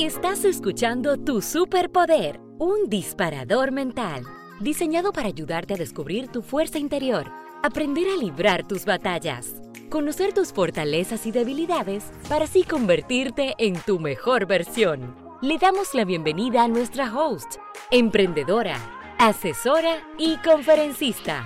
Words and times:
Estás 0.00 0.46
escuchando 0.46 1.18
Tu 1.18 1.42
Superpoder, 1.42 2.40
un 2.58 2.88
disparador 2.88 3.70
mental, 3.70 4.24
diseñado 4.58 5.12
para 5.12 5.28
ayudarte 5.28 5.74
a 5.74 5.76
descubrir 5.76 6.28
tu 6.28 6.40
fuerza 6.40 6.78
interior, 6.78 7.30
aprender 7.62 8.08
a 8.08 8.16
librar 8.16 8.66
tus 8.66 8.86
batallas, 8.86 9.56
conocer 9.90 10.32
tus 10.32 10.54
fortalezas 10.54 11.26
y 11.26 11.32
debilidades 11.32 12.12
para 12.30 12.46
así 12.46 12.62
convertirte 12.62 13.54
en 13.58 13.78
tu 13.78 13.98
mejor 13.98 14.46
versión. 14.46 15.14
Le 15.42 15.58
damos 15.58 15.92
la 15.92 16.06
bienvenida 16.06 16.64
a 16.64 16.68
nuestra 16.68 17.14
host, 17.14 17.56
emprendedora, 17.90 18.78
asesora 19.18 19.98
y 20.16 20.38
conferencista, 20.38 21.44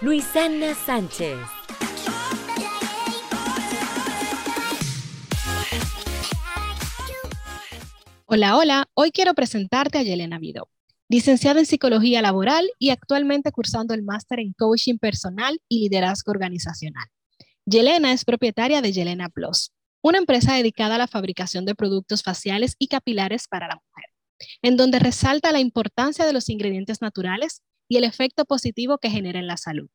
Luisana 0.00 0.74
Sánchez. 0.74 1.38
Hola, 8.36 8.56
hola. 8.56 8.88
Hoy 8.94 9.12
quiero 9.12 9.32
presentarte 9.32 9.96
a 9.96 10.02
Yelena 10.02 10.40
Vido, 10.40 10.68
licenciada 11.08 11.60
en 11.60 11.66
Psicología 11.66 12.20
Laboral 12.20 12.68
y 12.80 12.90
actualmente 12.90 13.52
cursando 13.52 13.94
el 13.94 14.02
máster 14.02 14.40
en 14.40 14.54
Coaching 14.54 14.98
Personal 14.98 15.60
y 15.68 15.82
Liderazgo 15.82 16.32
Organizacional. 16.32 17.04
Yelena 17.64 18.12
es 18.12 18.24
propietaria 18.24 18.82
de 18.82 18.90
Yelena 18.90 19.28
Plus, 19.28 19.70
una 20.02 20.18
empresa 20.18 20.56
dedicada 20.56 20.96
a 20.96 20.98
la 20.98 21.06
fabricación 21.06 21.64
de 21.64 21.76
productos 21.76 22.24
faciales 22.24 22.74
y 22.80 22.88
capilares 22.88 23.46
para 23.46 23.68
la 23.68 23.76
mujer, 23.76 24.10
en 24.62 24.76
donde 24.76 24.98
resalta 24.98 25.52
la 25.52 25.60
importancia 25.60 26.26
de 26.26 26.32
los 26.32 26.48
ingredientes 26.48 27.00
naturales 27.00 27.62
y 27.86 27.98
el 27.98 28.02
efecto 28.02 28.44
positivo 28.46 28.98
que 28.98 29.10
genera 29.10 29.38
en 29.38 29.46
la 29.46 29.58
salud. 29.58 29.88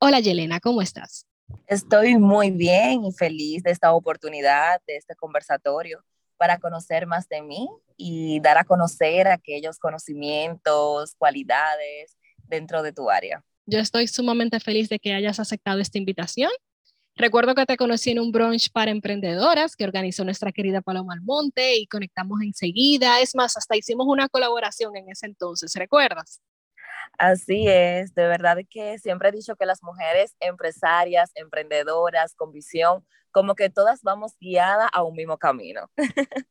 Hola 0.00 0.20
Yelena, 0.20 0.60
¿cómo 0.60 0.82
estás? 0.82 1.24
Estoy 1.66 2.18
muy 2.18 2.50
bien 2.50 3.06
y 3.06 3.12
feliz 3.12 3.62
de 3.62 3.70
esta 3.70 3.94
oportunidad, 3.94 4.82
de 4.86 4.98
este 4.98 5.14
conversatorio 5.14 6.04
para 6.36 6.58
conocer 6.58 7.06
más 7.06 7.28
de 7.28 7.42
mí 7.42 7.68
y 7.96 8.40
dar 8.40 8.58
a 8.58 8.64
conocer 8.64 9.28
aquellos 9.28 9.78
conocimientos, 9.78 11.14
cualidades 11.16 12.16
dentro 12.44 12.82
de 12.82 12.92
tu 12.92 13.10
área. 13.10 13.42
Yo 13.66 13.78
estoy 13.80 14.06
sumamente 14.06 14.60
feliz 14.60 14.88
de 14.88 14.98
que 14.98 15.12
hayas 15.12 15.40
aceptado 15.40 15.80
esta 15.80 15.98
invitación. 15.98 16.50
Recuerdo 17.16 17.54
que 17.54 17.64
te 17.64 17.78
conocí 17.78 18.10
en 18.10 18.20
un 18.20 18.30
brunch 18.30 18.70
para 18.70 18.90
emprendedoras 18.90 19.74
que 19.74 19.84
organizó 19.84 20.22
nuestra 20.22 20.52
querida 20.52 20.82
Paloma 20.82 21.14
Almonte 21.14 21.76
y 21.76 21.86
conectamos 21.86 22.42
enseguida. 22.42 23.20
Es 23.20 23.34
más, 23.34 23.56
hasta 23.56 23.76
hicimos 23.76 24.06
una 24.06 24.28
colaboración 24.28 24.96
en 24.96 25.08
ese 25.08 25.26
entonces, 25.26 25.72
¿recuerdas? 25.74 26.40
Así 27.18 27.66
es, 27.66 28.14
de 28.14 28.26
verdad 28.26 28.58
que 28.68 28.98
siempre 28.98 29.30
he 29.30 29.32
dicho 29.32 29.56
que 29.56 29.66
las 29.66 29.82
mujeres 29.82 30.36
empresarias, 30.40 31.30
emprendedoras, 31.34 32.34
con 32.34 32.52
visión, 32.52 33.06
como 33.30 33.54
que 33.54 33.70
todas 33.70 34.02
vamos 34.02 34.32
guiadas 34.38 34.90
a 34.92 35.02
un 35.02 35.14
mismo 35.14 35.38
camino. 35.38 35.90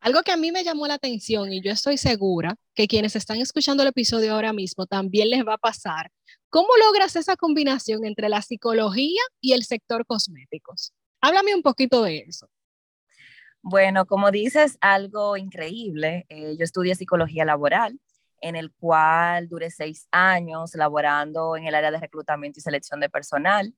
Algo 0.00 0.22
que 0.22 0.32
a 0.32 0.36
mí 0.36 0.52
me 0.52 0.62
llamó 0.62 0.86
la 0.86 0.94
atención 0.94 1.52
y 1.52 1.60
yo 1.62 1.72
estoy 1.72 1.98
segura 1.98 2.54
que 2.74 2.86
quienes 2.86 3.16
están 3.16 3.40
escuchando 3.40 3.82
el 3.82 3.88
episodio 3.88 4.34
ahora 4.34 4.52
mismo 4.52 4.86
también 4.86 5.30
les 5.30 5.44
va 5.44 5.54
a 5.54 5.58
pasar. 5.58 6.12
¿Cómo 6.48 6.68
logras 6.86 7.16
esa 7.16 7.36
combinación 7.36 8.04
entre 8.04 8.28
la 8.28 8.40
psicología 8.40 9.20
y 9.40 9.52
el 9.52 9.64
sector 9.64 10.06
cosméticos? 10.06 10.92
Háblame 11.20 11.54
un 11.54 11.62
poquito 11.62 12.02
de 12.02 12.18
eso. 12.18 12.48
Bueno, 13.62 14.06
como 14.06 14.30
dices, 14.30 14.78
algo 14.80 15.36
increíble. 15.36 16.24
Eh, 16.28 16.54
yo 16.56 16.62
estudié 16.62 16.94
psicología 16.94 17.44
laboral, 17.44 17.98
en 18.40 18.56
el 18.56 18.72
cual 18.72 19.48
duré 19.48 19.70
seis 19.70 20.08
años 20.10 20.74
laborando 20.74 21.56
en 21.56 21.64
el 21.64 21.74
área 21.74 21.90
de 21.90 21.98
reclutamiento 21.98 22.58
y 22.58 22.62
selección 22.62 23.00
de 23.00 23.08
personal 23.08 23.74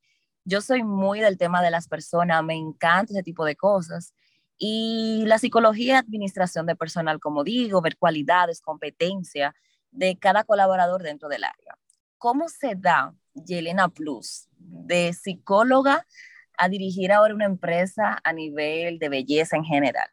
yo 0.49 0.63
soy 0.63 0.83
muy 0.83 1.21
del 1.21 1.37
tema 1.37 1.63
de 1.63 1.71
las 1.71 1.89
personas, 1.89 2.43
me 2.43 2.55
encanta 2.55 3.13
ese 3.13 3.23
tipo 3.23 3.45
de 3.45 3.55
cosas. 3.55 4.15
Y 4.57 5.25
la 5.27 5.39
psicología 5.39 5.99
administración 5.99 6.65
de 6.65 6.75
personal, 6.75 7.21
como 7.21 7.45
digo, 7.45 7.83
ver 7.83 7.99
cualidades, 7.99 8.63
competencia 8.63 9.55
de 9.91 10.19
cada 10.19 10.45
colaborador 10.45 11.03
dentro 11.03 11.29
del 11.29 11.45
área. 11.45 11.79
¿Cómo 12.17 12.49
se 12.49 12.75
da 12.75 13.15
Yelena 13.35 13.91
Plus 13.91 14.49
de 14.57 15.13
psicóloga 15.13 16.07
a 16.57 16.69
dirigir 16.71 17.13
ahora 17.13 17.35
una 17.35 17.45
empresa 17.45 18.19
a 18.25 18.33
nivel 18.33 18.99
de 18.99 19.11
belleza 19.11 19.55
en 19.55 19.65
general? 19.65 20.09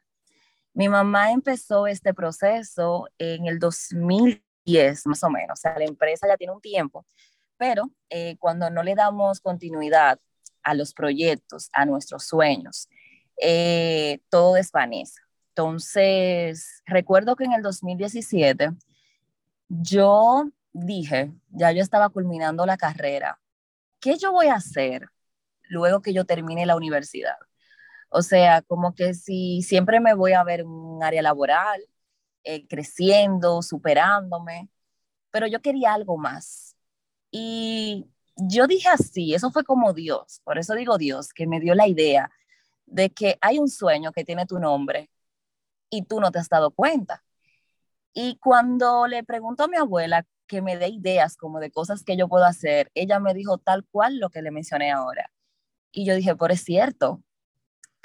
Mi 0.76 0.90
mamá 0.90 1.32
empezó 1.32 1.86
este 1.86 2.12
proceso 2.12 3.08
en 3.16 3.46
el 3.46 3.58
2010, 3.58 5.06
más 5.06 5.24
o 5.24 5.30
menos. 5.30 5.58
O 5.58 5.62
sea, 5.62 5.78
la 5.78 5.86
empresa 5.86 6.28
ya 6.28 6.36
tiene 6.36 6.52
un 6.52 6.60
tiempo, 6.60 7.06
pero 7.56 7.90
eh, 8.10 8.36
cuando 8.38 8.68
no 8.68 8.82
le 8.82 8.94
damos 8.94 9.40
continuidad 9.40 10.20
a 10.62 10.74
los 10.74 10.92
proyectos, 10.92 11.70
a 11.72 11.86
nuestros 11.86 12.26
sueños, 12.26 12.90
eh, 13.40 14.20
todo 14.28 14.52
desvanece. 14.52 15.18
Entonces, 15.48 16.82
recuerdo 16.84 17.36
que 17.36 17.44
en 17.44 17.54
el 17.54 17.62
2017 17.62 18.72
yo 19.68 20.44
dije, 20.74 21.32
ya 21.48 21.72
yo 21.72 21.80
estaba 21.80 22.10
culminando 22.10 22.66
la 22.66 22.76
carrera, 22.76 23.40
¿qué 23.98 24.18
yo 24.18 24.30
voy 24.30 24.48
a 24.48 24.56
hacer 24.56 25.08
luego 25.70 26.02
que 26.02 26.12
yo 26.12 26.26
termine 26.26 26.66
la 26.66 26.76
universidad? 26.76 27.38
O 28.08 28.22
sea, 28.22 28.62
como 28.62 28.94
que 28.94 29.14
si 29.14 29.62
siempre 29.62 30.00
me 30.00 30.14
voy 30.14 30.32
a 30.32 30.44
ver 30.44 30.60
en 30.60 30.68
un 30.68 31.02
área 31.02 31.22
laboral, 31.22 31.82
eh, 32.44 32.66
creciendo, 32.68 33.62
superándome, 33.62 34.70
pero 35.30 35.46
yo 35.46 35.60
quería 35.62 35.94
algo 35.94 36.18
más. 36.18 36.76
Y 37.30 38.08
yo 38.36 38.66
dije 38.66 38.88
así, 38.88 39.34
eso 39.34 39.50
fue 39.50 39.64
como 39.64 39.92
Dios, 39.92 40.40
por 40.44 40.58
eso 40.58 40.74
digo 40.74 40.98
Dios, 40.98 41.32
que 41.32 41.46
me 41.46 41.60
dio 41.60 41.74
la 41.74 41.88
idea 41.88 42.30
de 42.86 43.10
que 43.10 43.38
hay 43.40 43.58
un 43.58 43.68
sueño 43.68 44.12
que 44.12 44.24
tiene 44.24 44.46
tu 44.46 44.58
nombre 44.58 45.10
y 45.90 46.02
tú 46.04 46.20
no 46.20 46.30
te 46.30 46.38
has 46.38 46.48
dado 46.48 46.70
cuenta. 46.72 47.24
Y 48.14 48.38
cuando 48.38 49.06
le 49.06 49.24
pregunto 49.24 49.64
a 49.64 49.68
mi 49.68 49.76
abuela 49.76 50.26
que 50.46 50.62
me 50.62 50.76
dé 50.78 50.88
ideas 50.88 51.36
como 51.36 51.60
de 51.60 51.70
cosas 51.70 52.04
que 52.04 52.16
yo 52.16 52.28
puedo 52.28 52.44
hacer, 52.44 52.90
ella 52.94 53.20
me 53.20 53.34
dijo 53.34 53.58
tal 53.58 53.84
cual 53.86 54.18
lo 54.18 54.30
que 54.30 54.42
le 54.42 54.50
mencioné 54.50 54.92
ahora. 54.92 55.30
Y 55.92 56.06
yo 56.06 56.14
dije, 56.14 56.36
por 56.36 56.52
es 56.52 56.62
cierto, 56.64 57.22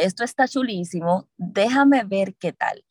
esto 0.02 0.24
está 0.24 0.48
chulísimo, 0.48 1.30
déjame 1.38 2.04
ver 2.04 2.36
qué 2.36 2.54
tal. 2.54 2.84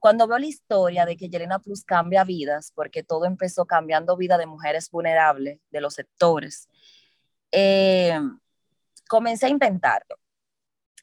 Cuando 0.00 0.28
veo 0.28 0.38
la 0.38 0.46
historia 0.46 1.06
de 1.06 1.16
que 1.16 1.28
Yelena 1.28 1.58
Plus 1.58 1.84
cambia 1.84 2.24
vidas, 2.24 2.72
porque 2.74 3.02
todo 3.02 3.24
empezó 3.24 3.66
cambiando 3.66 4.16
vida 4.16 4.38
de 4.38 4.46
mujeres 4.46 4.90
vulnerables, 4.90 5.60
de 5.70 5.80
los 5.80 5.94
sectores, 5.94 6.68
eh, 7.52 8.20
comencé 9.08 9.46
a 9.46 9.50
intentarlo. 9.50 10.16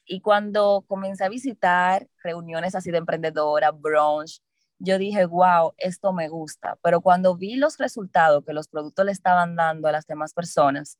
Y 0.06 0.20
cuando 0.20 0.84
comencé 0.86 1.24
a 1.24 1.28
visitar 1.28 2.06
reuniones 2.22 2.74
así 2.74 2.90
de 2.90 2.98
emprendedora, 2.98 3.72
brunch, 3.72 4.40
yo 4.78 4.98
dije, 4.98 5.26
wow, 5.26 5.74
esto 5.78 6.12
me 6.12 6.28
gusta. 6.28 6.78
Pero 6.82 7.00
cuando 7.00 7.36
vi 7.36 7.56
los 7.56 7.78
resultados 7.78 8.44
que 8.44 8.52
los 8.52 8.68
productos 8.68 9.04
le 9.04 9.12
estaban 9.12 9.56
dando 9.56 9.88
a 9.88 9.92
las 9.92 10.06
demás 10.06 10.32
personas, 10.32 10.98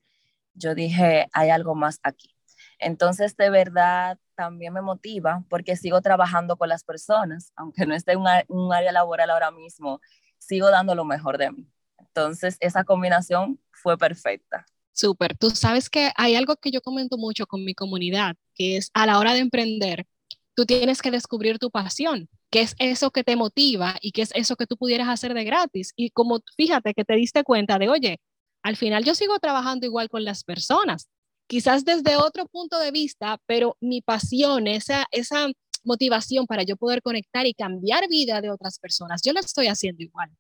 yo 0.54 0.75
dije, 0.75 1.28
hay 1.33 1.50
algo 1.50 1.75
más 1.75 2.00
aquí. 2.03 2.36
Entonces, 2.79 3.37
de 3.37 3.51
verdad, 3.51 4.19
también 4.35 4.73
me 4.73 4.83
motiva 4.83 5.45
porque 5.49 5.77
sigo 5.77 6.01
trabajando 6.03 6.57
con 6.57 6.69
las 6.69 6.85
personas, 6.85 7.53
aunque 7.57 7.87
no 7.87 7.95
esté 7.95 8.13
en 8.13 8.21
un 8.49 8.73
área 8.73 8.93
laboral 8.93 9.31
ahora 9.31 9.51
mismo, 9.51 10.01
sigo 10.39 10.71
dando 10.71 10.95
lo 10.95 11.05
mejor 11.05 11.39
de 11.39 11.53
mí. 11.53 11.67
Entonces, 11.99 12.57
esa 12.61 12.85
combinación 12.85 13.61
fue 13.73 13.97
perfecta. 13.99 14.67
Súper. 14.93 15.37
Tú 15.37 15.51
sabes 15.51 15.91
que 15.91 16.11
hay 16.17 16.37
algo 16.37 16.57
que 16.57 16.71
yo 16.71 16.81
comento 16.81 17.19
mucho 17.19 17.47
con 17.47 17.65
mi 17.65 17.75
comunidad, 17.75 18.37
que 18.55 18.79
es 18.79 18.91
a 18.95 19.07
la 19.07 19.19
hora 19.19 19.35
de 19.35 19.41
emprender, 19.41 20.07
tú 20.55 20.65
tienes 20.65 21.03
que 21.03 21.11
descubrir 21.11 21.59
tu 21.59 21.71
pasión, 21.71 22.31
qué 22.51 22.63
es 22.63 22.75
eso 22.79 23.11
que 23.11 23.23
te 23.23 23.37
motiva 23.37 23.97
y 24.01 24.13
qué 24.13 24.23
es 24.23 24.31
eso 24.35 24.57
que 24.57 24.67
tú 24.67 24.79
pudieras 24.79 25.09
hacer 25.09 25.35
de 25.35 25.45
gratis. 25.45 25.93
Y 25.97 26.11
como 26.11 26.41
fíjate 26.57 26.95
que 26.95 27.05
te 27.05 27.15
diste 27.15 27.45
cuenta 27.45 27.79
de, 27.79 27.91
oye, 27.91 28.21
al 28.63 28.77
final 28.77 29.05
yo 29.05 29.15
sigo 29.15 29.39
trabajando 29.39 29.87
igual 29.87 30.09
con 30.09 30.25
las 30.25 30.43
personas, 30.45 31.09
quizás 31.47 31.84
desde 31.84 32.17
otro 32.17 32.47
punto 32.47 32.79
de 32.79 32.91
vista, 32.91 33.41
pero 33.47 33.77
mi 33.81 34.01
pasión, 34.01 34.66
esa, 34.66 35.07
esa 35.10 35.48
motivación 35.84 36.47
para 36.47 36.63
yo 36.65 36.77
poder 36.77 37.03
conectar 37.03 37.47
y 37.47 37.54
cambiar 37.54 38.09
vida 38.09 38.41
de 38.41 38.51
otras 38.51 38.78
personas, 38.78 39.22
yo 39.22 39.33
la 39.33 39.41
estoy 39.41 39.69
haciendo 39.69 40.03
igual. 40.03 40.31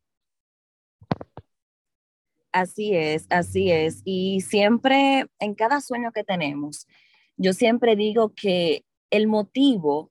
Así 2.52 2.94
es, 2.94 3.26
así 3.28 3.70
es. 3.70 4.00
Y 4.04 4.40
siempre, 4.40 5.26
en 5.38 5.54
cada 5.54 5.80
sueño 5.80 6.10
que 6.12 6.24
tenemos, 6.24 6.86
yo 7.36 7.52
siempre 7.52 7.96
digo 7.96 8.32
que 8.34 8.84
el 9.10 9.26
motivo 9.26 10.10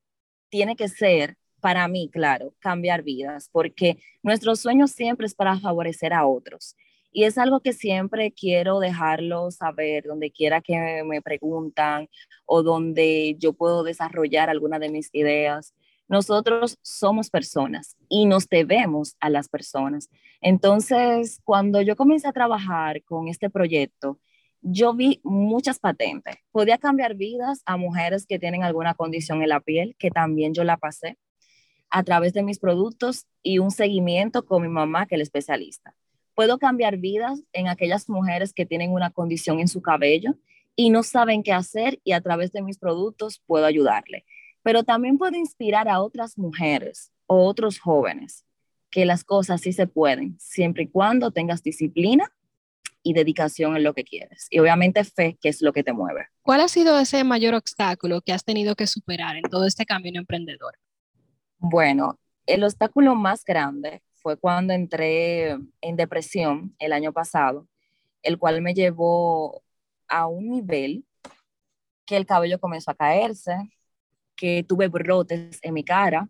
tiene 0.49 0.75
que 0.75 0.87
ser, 0.87 1.37
para 1.59 1.87
mí, 1.87 2.07
claro, 2.11 2.53
cambiar 2.59 3.01
vidas, 3.01 3.49
porque 3.51 3.97
nuestro 4.21 4.55
sueño 4.55 4.87
siempre 4.87 5.25
es 5.25 5.33
para 5.33 5.59
favorecer 5.59 6.13
a 6.13 6.27
otros. 6.27 6.75
Y 7.15 7.23
es 7.23 7.37
algo 7.37 7.61
que 7.61 7.71
siempre 7.71 8.33
quiero 8.33 8.79
dejarlo 8.81 9.49
saber, 9.49 10.03
donde 10.03 10.31
quiera 10.31 10.59
que 10.59 11.01
me 11.05 11.21
preguntan 11.21 12.09
o 12.45 12.61
donde 12.61 13.37
yo 13.39 13.53
puedo 13.53 13.83
desarrollar 13.83 14.49
alguna 14.49 14.79
de 14.79 14.89
mis 14.89 15.09
ideas. 15.13 15.73
Nosotros 16.09 16.77
somos 16.81 17.29
personas 17.29 17.95
y 18.09 18.25
nos 18.25 18.49
debemos 18.49 19.15
a 19.21 19.29
las 19.29 19.47
personas. 19.47 20.09
Entonces, 20.41 21.39
cuando 21.45 21.81
yo 21.81 21.95
comencé 21.95 22.27
a 22.27 22.33
trabajar 22.33 23.01
con 23.03 23.29
este 23.29 23.49
proyecto, 23.49 24.19
yo 24.61 24.93
vi 24.93 25.21
muchas 25.23 25.79
patentes. 25.79 26.35
Podía 26.51 26.77
cambiar 26.77 27.15
vidas 27.15 27.61
a 27.65 27.77
mujeres 27.77 28.25
que 28.25 28.39
tienen 28.39 28.63
alguna 28.63 28.93
condición 28.93 29.41
en 29.41 29.47
la 29.47 29.61
piel, 29.61 29.95
que 29.97 30.11
también 30.11 30.53
yo 30.53 30.65
la 30.65 30.75
pasé 30.75 31.17
a 31.89 32.03
través 32.03 32.33
de 32.33 32.43
mis 32.43 32.59
productos 32.59 33.25
y 33.41 33.59
un 33.59 33.71
seguimiento 33.71 34.45
con 34.45 34.63
mi 34.63 34.67
mamá, 34.67 35.05
que 35.05 35.15
es 35.15 35.19
el 35.19 35.21
especialista. 35.21 35.95
Puedo 36.35 36.59
cambiar 36.59 36.97
vidas 36.97 37.41
en 37.53 37.67
aquellas 37.67 38.09
mujeres 38.09 38.53
que 38.53 38.65
tienen 38.65 38.91
una 38.91 39.09
condición 39.09 39.59
en 39.59 39.67
su 39.67 39.81
cabello 39.81 40.35
y 40.75 40.89
no 40.89 41.01
saben 41.01 41.43
qué 41.43 41.53
hacer 41.53 41.99
y 42.03 42.11
a 42.11 42.21
través 42.21 42.51
de 42.51 42.61
mis 42.61 42.77
productos 42.77 43.41
puedo 43.47 43.65
ayudarle. 43.65 44.25
Pero 44.61 44.83
también 44.83 45.17
puedo 45.17 45.37
inspirar 45.37 45.87
a 45.87 46.01
otras 46.01 46.37
mujeres 46.37 47.11
o 47.25 47.45
otros 47.45 47.79
jóvenes 47.79 48.45
que 48.91 49.05
las 49.05 49.23
cosas 49.23 49.61
sí 49.61 49.73
se 49.73 49.87
pueden, 49.87 50.37
siempre 50.39 50.83
y 50.83 50.87
cuando 50.87 51.31
tengas 51.31 51.63
disciplina 51.63 52.31
y 53.03 53.13
dedicación 53.13 53.77
en 53.77 53.83
lo 53.83 53.93
que 53.93 54.03
quieres. 54.03 54.47
Y 54.49 54.59
obviamente 54.59 55.03
fe, 55.03 55.37
que 55.39 55.49
es 55.49 55.61
lo 55.61 55.71
que 55.71 55.83
te 55.83 55.93
mueve. 55.93 56.27
¿Cuál 56.41 56.61
ha 56.61 56.67
sido 56.67 56.97
ese 56.99 57.23
mayor 57.23 57.53
obstáculo 57.53 58.21
que 58.21 58.33
has 58.33 58.43
tenido 58.43 58.75
que 58.75 58.87
superar 58.87 59.35
en 59.37 59.43
todo 59.43 59.65
este 59.65 59.85
camino 59.85 60.19
emprendedor? 60.19 60.75
Bueno, 61.59 62.19
el 62.45 62.63
obstáculo 62.63 63.15
más 63.15 63.43
grande 63.43 64.01
fue 64.25 64.37
cuando 64.37 64.73
entré 64.73 65.51
en 65.81 65.95
depresión 65.97 66.75
el 66.79 66.93
año 66.93 67.13
pasado, 67.13 67.67
el 68.23 68.39
cual 68.39 68.59
me 68.63 68.73
llevó 68.73 69.61
a 70.07 70.25
un 70.25 70.49
nivel 70.49 71.05
que 72.07 72.17
el 72.17 72.25
cabello 72.25 72.59
comenzó 72.59 72.89
a 72.89 72.95
caerse, 72.95 73.55
que 74.35 74.65
tuve 74.67 74.87
brotes 74.87 75.59
en 75.61 75.75
mi 75.75 75.83
cara, 75.83 76.27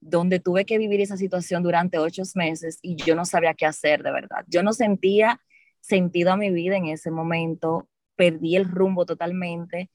donde 0.00 0.38
tuve 0.38 0.66
que 0.66 0.76
vivir 0.76 1.00
esa 1.00 1.16
situación 1.16 1.62
durante 1.62 1.96
ocho 1.96 2.24
meses 2.34 2.78
y 2.82 2.96
yo 2.96 3.16
no 3.16 3.24
sabía 3.24 3.54
qué 3.54 3.64
hacer 3.64 4.02
de 4.02 4.12
verdad. 4.12 4.44
Yo 4.46 4.62
no 4.62 4.74
sentía 4.74 5.40
sentido 5.80 6.32
a 6.32 6.36
mi 6.36 6.50
vida 6.50 6.76
en 6.76 6.88
ese 6.88 7.10
momento, 7.10 7.88
perdí 8.16 8.56
el 8.56 8.66
rumbo 8.66 9.06
totalmente 9.06 9.90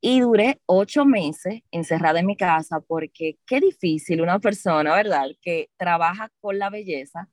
y 0.00 0.20
duré 0.20 0.60
ocho 0.66 1.04
meses 1.04 1.62
encerrada 1.70 2.20
en 2.20 2.26
mi 2.26 2.36
casa 2.36 2.80
porque 2.80 3.38
qué 3.46 3.60
difícil 3.60 4.20
una 4.20 4.38
persona, 4.38 4.94
¿verdad?, 4.94 5.26
que 5.42 5.70
trabaja 5.76 6.30
con 6.40 6.58
la 6.58 6.70
belleza, 6.70 7.28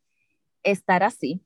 estar 0.64 1.04
así 1.04 1.42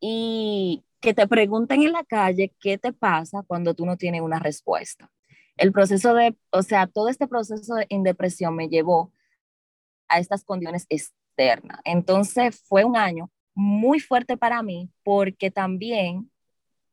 y 0.00 0.84
que 1.00 1.14
te 1.14 1.26
pregunten 1.28 1.82
en 1.82 1.92
la 1.92 2.04
calle 2.04 2.54
qué 2.60 2.78
te 2.78 2.92
pasa 2.92 3.42
cuando 3.46 3.74
tú 3.74 3.86
no 3.86 3.96
tienes 3.96 4.22
una 4.22 4.38
respuesta. 4.38 5.10
El 5.56 5.72
proceso 5.72 6.14
de, 6.14 6.36
o 6.50 6.62
sea, 6.62 6.86
todo 6.86 7.08
este 7.08 7.26
proceso 7.28 7.74
en 7.88 8.02
depresión 8.02 8.56
me 8.56 8.68
llevó 8.68 9.12
a 10.08 10.18
estas 10.18 10.44
condiciones 10.44 10.86
externas. 10.88 11.80
Entonces 11.84 12.62
fue 12.66 12.84
un 12.84 12.96
año 12.96 13.30
muy 13.54 14.00
fuerte 14.00 14.36
para 14.36 14.62
mí 14.62 14.90
porque 15.04 15.50
también 15.50 16.29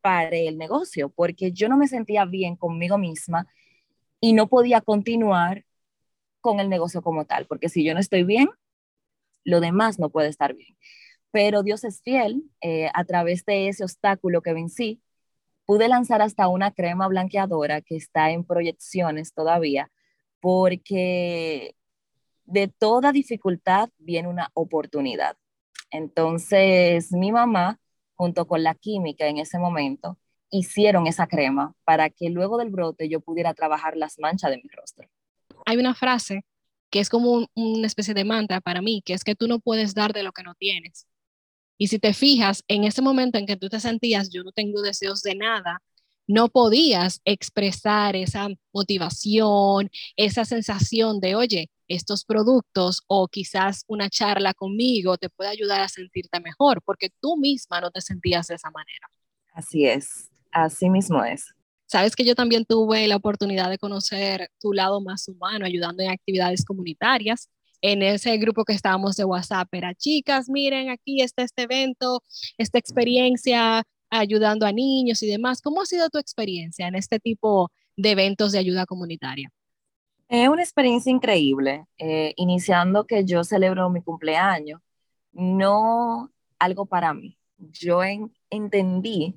paré 0.07 0.47
el 0.47 0.57
negocio, 0.57 1.09
porque 1.09 1.51
yo 1.51 1.67
no 1.67 1.75
me 1.75 1.89
sentía 1.89 2.23
bien 2.23 2.55
conmigo 2.55 2.97
misma 2.97 3.45
y 4.21 4.31
no 4.31 4.47
podía 4.47 4.79
continuar 4.79 5.65
con 6.39 6.61
el 6.61 6.69
negocio 6.69 7.01
como 7.01 7.25
tal, 7.25 7.45
porque 7.45 7.67
si 7.67 7.83
yo 7.83 7.93
no 7.93 7.99
estoy 7.99 8.23
bien, 8.23 8.47
lo 9.43 9.59
demás 9.59 9.99
no 9.99 10.09
puede 10.09 10.29
estar 10.29 10.53
bien. 10.53 10.77
Pero 11.31 11.61
Dios 11.61 11.83
es 11.83 12.01
fiel, 12.01 12.43
eh, 12.61 12.89
a 12.93 13.03
través 13.03 13.43
de 13.43 13.67
ese 13.67 13.83
obstáculo 13.83 14.41
que 14.41 14.53
vencí, 14.53 15.01
pude 15.65 15.89
lanzar 15.89 16.21
hasta 16.21 16.47
una 16.47 16.71
crema 16.71 17.09
blanqueadora 17.09 17.81
que 17.81 17.97
está 17.97 18.31
en 18.31 18.45
proyecciones 18.45 19.33
todavía, 19.33 19.91
porque 20.39 21.75
de 22.45 22.69
toda 22.69 23.11
dificultad 23.11 23.89
viene 23.97 24.29
una 24.29 24.51
oportunidad. 24.53 25.35
Entonces, 25.91 27.11
mi 27.11 27.33
mamá, 27.33 27.77
junto 28.17 28.45
con 28.47 28.63
la 28.63 28.75
química 28.75 29.27
en 29.27 29.37
ese 29.37 29.59
momento, 29.59 30.17
hicieron 30.49 31.07
esa 31.07 31.27
crema 31.27 31.73
para 31.85 32.09
que 32.09 32.29
luego 32.29 32.57
del 32.57 32.69
brote 32.69 33.07
yo 33.07 33.21
pudiera 33.21 33.53
trabajar 33.53 33.95
las 33.95 34.19
manchas 34.19 34.51
de 34.51 34.57
mi 34.57 34.69
rostro. 34.69 35.07
Hay 35.65 35.77
una 35.77 35.93
frase 35.93 36.43
que 36.89 36.99
es 36.99 37.09
como 37.09 37.47
una 37.53 37.87
especie 37.87 38.13
de 38.13 38.25
mantra 38.25 38.61
para 38.61 38.81
mí, 38.81 39.01
que 39.05 39.13
es 39.13 39.23
que 39.23 39.35
tú 39.35 39.47
no 39.47 39.59
puedes 39.59 39.93
dar 39.93 40.13
de 40.13 40.23
lo 40.23 40.31
que 40.31 40.43
no 40.43 40.55
tienes. 40.55 41.05
Y 41.77 41.87
si 41.87 41.99
te 41.99 42.13
fijas, 42.13 42.63
en 42.67 42.85
ese 42.85 43.01
momento 43.01 43.37
en 43.37 43.45
que 43.45 43.57
tú 43.57 43.69
te 43.69 43.79
sentías, 43.79 44.29
yo 44.31 44.43
no 44.43 44.51
tengo 44.51 44.81
deseos 44.81 45.21
de 45.21 45.35
nada, 45.35 45.81
no 46.27 46.49
podías 46.49 47.21
expresar 47.25 48.15
esa 48.15 48.49
motivación, 48.73 49.89
esa 50.17 50.45
sensación 50.45 51.19
de, 51.19 51.35
oye, 51.35 51.69
estos 51.87 52.25
productos 52.25 53.01
o 53.07 53.27
quizás 53.29 53.83
una 53.87 54.09
charla 54.09 54.53
conmigo 54.53 55.17
te 55.17 55.29
puede 55.29 55.49
ayudar 55.49 55.81
a 55.81 55.87
sentirte 55.87 56.39
mejor, 56.41 56.81
porque 56.83 57.09
tú 57.21 57.37
misma 57.37 57.79
no 57.79 57.91
te 57.91 58.01
sentías 58.01 58.47
de 58.47 58.55
esa 58.55 58.69
manera. 58.71 59.07
Así 59.53 59.85
es, 59.85 60.29
así 60.51 60.89
mismo 60.89 61.23
es. 61.23 61.53
Sabes 61.85 62.17
que 62.17 62.25
yo 62.25 62.35
también 62.35 62.65
tuve 62.65 63.07
la 63.07 63.15
oportunidad 63.15 63.69
de 63.69 63.77
conocer 63.77 64.49
tu 64.59 64.73
lado 64.73 64.99
más 64.99 65.29
humano, 65.29 65.65
ayudando 65.65 66.03
en 66.03 66.09
actividades 66.09 66.65
comunitarias. 66.65 67.49
En 67.81 68.01
ese 68.01 68.35
grupo 68.37 68.65
que 68.65 68.73
estábamos 68.73 69.15
de 69.15 69.23
WhatsApp 69.23 69.69
era, 69.71 69.95
chicas, 69.95 70.49
miren, 70.49 70.89
aquí 70.89 71.21
está 71.21 71.43
este 71.43 71.61
evento, 71.61 72.21
esta 72.57 72.77
experiencia 72.77 73.83
ayudando 74.09 74.65
a 74.65 74.71
niños 74.71 75.21
y 75.23 75.27
demás. 75.27 75.61
¿Cómo 75.61 75.81
ha 75.81 75.85
sido 75.85 76.09
tu 76.09 76.17
experiencia 76.17 76.87
en 76.87 76.95
este 76.95 77.19
tipo 77.19 77.71
de 77.95 78.11
eventos 78.11 78.51
de 78.51 78.59
ayuda 78.59 78.85
comunitaria? 78.85 79.51
Es 80.29 80.49
una 80.49 80.61
experiencia 80.61 81.11
increíble, 81.11 81.85
eh, 81.97 82.33
iniciando 82.35 83.05
que 83.05 83.23
yo 83.23 83.43
celebro 83.43 83.89
mi 83.89 84.01
cumpleaños, 84.01 84.81
no 85.31 86.31
algo 86.59 86.85
para 86.85 87.13
mí. 87.13 87.37
Yo 87.57 88.01
entendí 88.49 89.35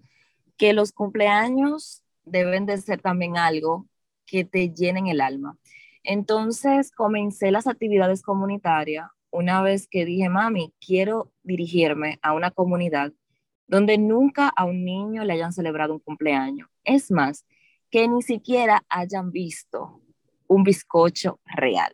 que 0.57 0.73
los 0.73 0.93
cumpleaños 0.93 2.03
deben 2.25 2.67
de 2.67 2.79
ser 2.79 3.01
también 3.01 3.37
algo 3.37 3.87
que 4.27 4.45
te 4.45 4.71
llenen 4.71 5.07
el 5.07 5.21
alma. 5.21 5.59
Entonces 6.03 6.91
comencé 6.91 7.51
las 7.51 7.67
actividades 7.67 8.23
comunitarias 8.23 9.07
una 9.31 9.63
vez 9.63 9.87
que 9.89 10.05
dije, 10.05 10.29
mami, 10.29 10.75
quiero 10.85 11.33
dirigirme 11.43 12.19
a 12.23 12.33
una 12.33 12.51
comunidad 12.51 13.13
donde 13.71 13.99
nunca 13.99 14.49
a 14.49 14.65
un 14.65 14.85
niño 14.85 15.23
le 15.25 15.35
hayan 15.35 15.53
celebrado 15.53 15.95
un 15.95 16.01
cumpleaños. 16.01 16.69
Es 16.83 17.13
más, 17.13 17.47
que 17.89 18.09
ni 18.09 18.21
siquiera 18.21 18.85
hayan 18.89 19.31
visto 19.31 20.03
un 20.49 20.65
bizcocho 20.65 21.39
real. 21.45 21.93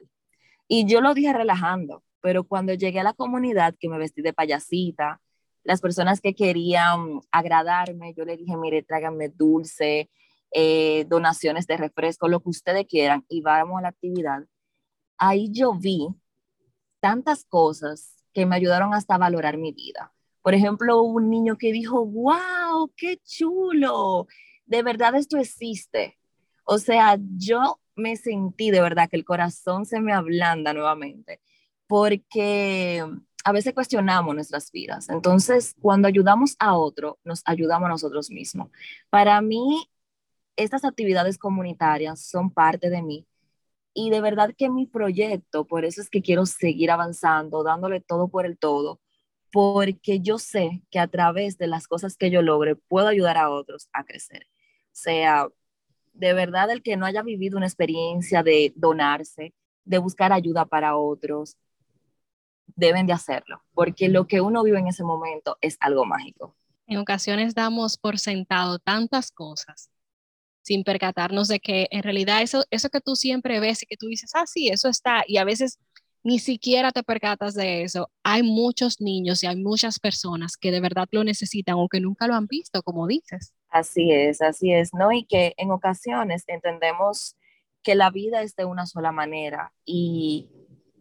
Y 0.69 0.87
yo 0.87 1.03
lo 1.03 1.13
dije 1.13 1.35
relajando, 1.35 2.03
pero 2.23 2.45
cuando 2.45 2.73
llegué 2.73 3.01
a 3.01 3.05
la 3.05 3.13
comunidad, 3.13 3.75
que 3.79 3.91
me 3.91 3.99
vestí 3.99 4.23
de 4.23 4.33
payasita, 4.33 5.21
las 5.65 5.83
personas 5.83 6.23
que 6.23 6.35
querían 6.35 7.21
agradarme, 7.31 8.15
yo 8.15 8.25
le 8.25 8.39
dije, 8.39 8.57
mire, 8.57 8.83
tráiganme 8.83 9.29
dulce, 9.29 10.09
eh, 10.53 11.05
donaciones 11.09 11.67
de 11.67 11.77
refresco, 11.77 12.27
lo 12.27 12.41
que 12.41 12.49
ustedes 12.49 12.87
quieran, 12.87 13.23
y 13.29 13.43
vamos 13.43 13.79
a 13.79 13.83
la 13.83 13.89
actividad. 13.89 14.47
Ahí 15.19 15.51
yo 15.53 15.75
vi 15.75 16.09
tantas 17.01 17.45
cosas 17.45 18.17
que 18.33 18.47
me 18.47 18.57
ayudaron 18.57 18.95
hasta 18.95 19.17
a 19.17 19.19
valorar 19.19 19.59
mi 19.59 19.73
vida. 19.73 20.16
Por 20.47 20.55
ejemplo, 20.55 21.03
un 21.03 21.29
niño 21.29 21.59
que 21.59 21.73
dijo, 21.73 22.07
wow, 22.07 22.93
qué 22.97 23.19
chulo, 23.25 24.29
de 24.65 24.85
verdad 24.85 25.17
esto 25.17 25.39
existe. 25.39 26.21
O 26.63 26.79
sea, 26.79 27.19
yo 27.37 27.81
me 27.97 28.15
sentí 28.15 28.71
de 28.71 28.81
verdad 28.81 29.11
que 29.11 29.17
el 29.17 29.25
corazón 29.25 29.87
se 29.87 30.01
me 30.01 30.13
ablanda 30.13 30.73
nuevamente, 30.73 31.41
porque 31.89 33.05
a 33.43 33.51
veces 33.51 33.75
cuestionamos 33.75 34.37
nuestras 34.37 34.71
vidas. 34.71 35.09
Entonces, 35.09 35.75
cuando 35.81 36.07
ayudamos 36.07 36.55
a 36.61 36.77
otro, 36.77 37.19
nos 37.25 37.43
ayudamos 37.45 37.87
a 37.87 37.91
nosotros 37.91 38.31
mismos. 38.31 38.71
Para 39.11 39.41
mí, 39.41 39.91
estas 40.55 40.85
actividades 40.85 41.39
comunitarias 41.39 42.21
son 42.21 42.53
parte 42.53 42.89
de 42.89 43.03
mí. 43.03 43.27
Y 43.95 44.11
de 44.11 44.21
verdad 44.21 44.55
que 44.57 44.71
mi 44.71 44.87
proyecto, 44.87 45.67
por 45.67 45.85
eso 45.85 46.01
es 46.01 46.09
que 46.09 46.23
quiero 46.23 46.47
seguir 46.47 46.93
avanzando, 46.93 47.65
dándole 47.65 48.01
todo 48.01 48.29
por 48.29 48.47
el 48.47 48.57
todo, 48.57 49.01
porque 49.57 50.21
yo 50.21 50.39
sé 50.39 50.83
que 50.91 50.99
a 50.99 51.07
través 51.07 51.57
de 51.57 51.67
las 51.67 51.89
cosas 51.89 52.19
que 52.19 52.31
yo 52.31 52.43
logre, 52.43 52.77
puedo 52.77 53.09
ayudar 53.09 53.39
a 53.39 53.49
otros 53.49 53.89
a 53.95 54.05
crecer. 54.05 54.47
sea, 54.93 55.49
de 56.13 56.35
verdad 56.35 56.71
el 56.71 56.83
que 56.83 56.99
no 56.99 57.07
haya 57.07 57.23
vivido 57.23 57.57
una 57.57 57.65
experiencia 57.65 58.43
de 58.43 58.75
donarse, 58.77 59.55
de 59.87 59.97
buscar 59.97 60.35
ayuda 60.35 60.67
para 60.67 60.99
otros, 60.99 61.57
deben 62.67 63.07
de 63.07 63.15
hacerlo, 63.15 63.63
porque 63.73 64.11
lo 64.11 64.27
que 64.27 64.43
uno 64.43 64.63
vive 64.63 64.79
en 64.79 64.89
ese 64.89 65.05
momento 65.05 65.57
es 65.63 65.79
algo 65.81 66.05
mágico. 66.05 66.55
En 66.87 66.99
ocasiones 66.99 67.55
damos 67.55 67.97
por 67.97 68.19
sentado 68.19 68.79
tantas 68.79 69.31
cosas 69.31 69.89
sin 70.61 70.85
percatarnos 70.85 71.49
de 71.49 71.61
que 71.61 71.89
en 71.93 72.03
realidad 72.03 72.43
eso, 72.43 72.67
eso 72.71 72.91
que 72.91 73.01
tú 73.01 73.17
siempre 73.17 73.59
ves 73.59 73.83
y 73.83 73.87
que 73.87 73.97
tú 73.97 74.09
dices, 74.09 74.33
ah, 74.35 74.45
sí, 74.47 74.69
eso 74.69 74.91
está, 74.91 75.25
y 75.27 75.39
a 75.39 75.45
veces 75.45 75.79
ni 76.27 76.41
siquiera 76.41 76.91
te 76.91 77.05
percatas 77.05 77.55
de 77.55 77.85
eso. 77.85 78.11
Hay 78.25 78.43
muchos 78.43 79.01
niños 79.01 79.45
y 79.45 79.47
hay 79.47 79.55
muchas 79.55 80.01
personas 80.01 80.57
que 80.57 80.73
de 80.73 80.81
verdad 80.81 81.07
lo 81.13 81.23
necesitan 81.23 81.77
o 81.79 81.87
que 81.89 82.01
nunca 82.01 82.27
lo 82.27 82.35
han 82.35 82.49
visto, 82.49 82.83
como 82.83 83.07
dices. 83.07 83.55
Así 83.69 84.11
es, 84.11 84.43
así 84.43 84.73
es, 84.73 84.93
¿no? 84.93 85.13
Y 85.13 85.25
que 85.25 85.55
en 85.57 85.71
ocasiones 85.71 86.43
entendemos 86.49 87.37
que 87.85 87.95
la 87.95 88.11
vida 88.11 88.43
es 88.43 88.57
de 88.57 88.65
una 88.65 88.87
sola 88.87 89.13
manera 89.13 89.73
y 89.85 90.51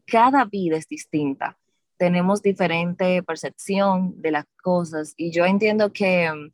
cada 0.06 0.46
vida 0.46 0.78
es 0.78 0.88
distinta. 0.88 1.58
Tenemos 1.98 2.44
diferente 2.44 3.24
percepción 3.24 4.22
de 4.22 4.30
las 4.30 4.46
cosas 4.62 5.16
y 5.18 5.32
yo 5.32 5.46
entiendo 5.46 5.92
que 5.92 6.32
mm, 6.32 6.52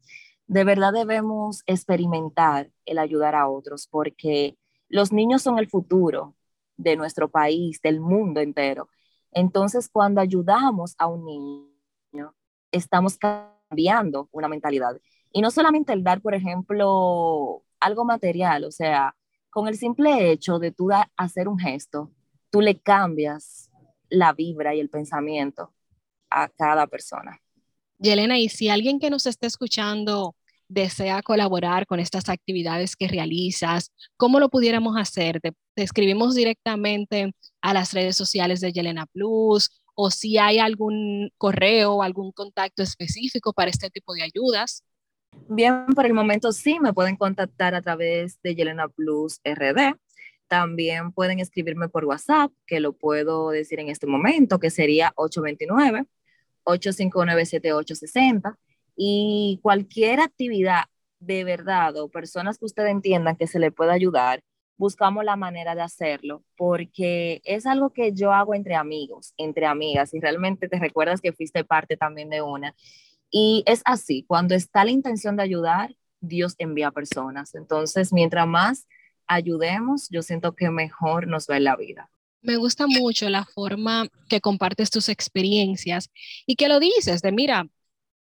de 0.48 0.64
verdad 0.64 0.94
debemos 0.94 1.62
experimentar 1.66 2.70
el 2.86 3.00
ayudar 3.00 3.36
a 3.36 3.50
otros 3.50 3.88
porque 3.92 4.56
los 4.88 5.12
niños 5.12 5.42
son 5.42 5.60
el 5.60 5.68
futuro 5.68 6.38
de 6.82 6.96
nuestro 6.96 7.30
país, 7.30 7.80
del 7.82 8.00
mundo 8.00 8.42
entero. 8.42 8.90
Entonces, 9.32 9.90
cuando 9.90 10.22
ayudamos 10.22 10.96
a 10.98 11.08
un 11.08 11.26
niño, 11.26 12.36
estamos 12.72 13.18
cambiando 13.18 14.30
una 14.32 14.48
mentalidad. 14.48 15.00
Y 15.32 15.42
no 15.42 15.52
solamente 15.52 15.94
el 15.94 16.04
dar, 16.04 16.22
por 16.22 16.36
ejemplo, 16.36 17.64
algo 17.80 18.06
material, 18.06 18.66
o 18.66 18.72
sea, 18.72 19.16
con 19.50 19.68
el 19.68 19.78
simple 19.78 20.32
hecho 20.32 20.60
de 20.60 20.72
tú 20.72 20.90
hacer 21.16 21.48
un 21.48 21.60
gesto, 21.60 22.12
tú 22.50 22.62
le 22.62 22.80
cambias 22.80 23.70
la 24.10 24.34
vibra 24.34 24.76
y 24.76 24.80
el 24.80 24.90
pensamiento 24.90 25.74
a 26.30 26.50
cada 26.50 26.88
persona. 26.88 27.42
Yelena, 27.98 28.40
y 28.40 28.50
si 28.50 28.70
alguien 28.70 29.00
que 29.00 29.10
nos 29.10 29.26
esté 29.26 29.48
escuchando 29.48 30.36
desea 30.72 31.22
colaborar 31.22 31.86
con 31.86 32.00
estas 32.00 32.30
actividades 32.30 32.96
que 32.96 33.08
realizas, 33.08 33.92
¿cómo 34.18 34.40
lo 34.40 34.50
pudiéramos 34.50 34.96
hacer? 34.98 35.42
¿Te, 35.42 35.54
escribimos 35.76 36.34
directamente 36.34 37.34
a 37.62 37.74
las 37.74 37.94
redes 37.94 38.16
sociales 38.16 38.62
de 38.62 38.72
Yelena 38.72 39.06
Plus 39.08 39.82
o 39.96 40.10
si 40.10 40.38
hay 40.38 40.60
algún 40.60 41.30
correo 41.38 41.96
o 41.96 42.04
algún 42.04 42.32
contacto 42.32 42.84
específico 42.84 43.52
para 43.54 43.70
este 43.70 43.90
tipo 43.90 44.14
de 44.14 44.24
ayudas? 44.24 44.84
Bien, 45.50 45.88
por 45.94 46.06
el 46.06 46.14
momento 46.14 46.52
sí, 46.54 46.80
me 46.80 46.94
pueden 46.94 47.18
contactar 47.18 47.76
a 47.76 47.82
través 47.82 48.42
de 48.42 48.56
Yelena 48.56 48.88
Plus 48.88 49.42
RD. 49.44 49.96
También 50.48 51.12
pueden 51.12 51.40
escribirme 51.40 51.90
por 51.90 52.06
WhatsApp, 52.06 52.52
que 52.66 52.80
lo 52.80 52.94
puedo 52.94 53.50
decir 53.50 53.80
en 53.80 53.90
este 53.90 54.08
momento, 54.08 54.60
que 54.60 54.70
sería 54.70 55.12
829 55.16 56.06
859 56.64 57.46
7860 57.46 58.58
y 59.04 59.60
cualquier 59.64 60.20
actividad 60.20 60.84
de 61.20 61.44
verdad 61.44 61.98
o 61.98 62.10
personas 62.10 62.60
que 62.60 62.66
ustedes 62.66 62.92
entiendan 62.92 63.36
que 63.36 63.48
se 63.48 63.58
le 63.58 63.72
pueda 63.72 63.94
ayudar, 63.94 64.44
buscamos 64.78 65.26
la 65.26 65.36
manera 65.36 65.74
de 65.74 65.82
hacerlo, 65.82 66.44
porque 66.56 67.42
es 67.44 67.66
algo 67.66 67.94
que 67.94 68.14
yo 68.14 68.32
hago 68.32 68.54
entre 68.54 68.76
amigos, 68.76 69.34
entre 69.38 69.66
amigas, 69.66 70.14
y 70.14 70.20
realmente 70.20 70.70
te 70.70 70.78
recuerdas 70.78 71.20
que 71.20 71.34
fuiste 71.34 71.64
parte 71.64 71.98
también 71.98 72.30
de 72.30 72.44
una. 72.44 72.76
Y 73.32 73.64
es 73.66 73.82
así, 73.86 74.24
cuando 74.28 74.54
está 74.54 74.86
la 74.86 74.92
intención 74.92 75.36
de 75.36 75.44
ayudar, 75.44 75.96
Dios 76.20 76.54
envía 76.60 76.92
personas. 76.92 77.56
Entonces, 77.56 78.14
mientras 78.14 78.46
más 78.46 78.88
ayudemos, 79.26 80.10
yo 80.12 80.22
siento 80.22 80.54
que 80.54 80.70
mejor 80.70 81.28
nos 81.28 81.48
va 81.48 81.58
en 81.58 81.64
la 81.64 81.76
vida. 81.76 82.12
Me 82.44 82.58
gusta 82.58 82.86
mucho 82.86 83.30
la 83.30 83.46
forma 83.46 84.08
que 84.30 84.42
compartes 84.42 84.92
tus 84.92 85.10
experiencias 85.10 86.12
y 86.46 86.56
que 86.56 86.68
lo 86.68 86.80
dices 86.80 87.24
de, 87.24 87.32
mira, 87.32 87.68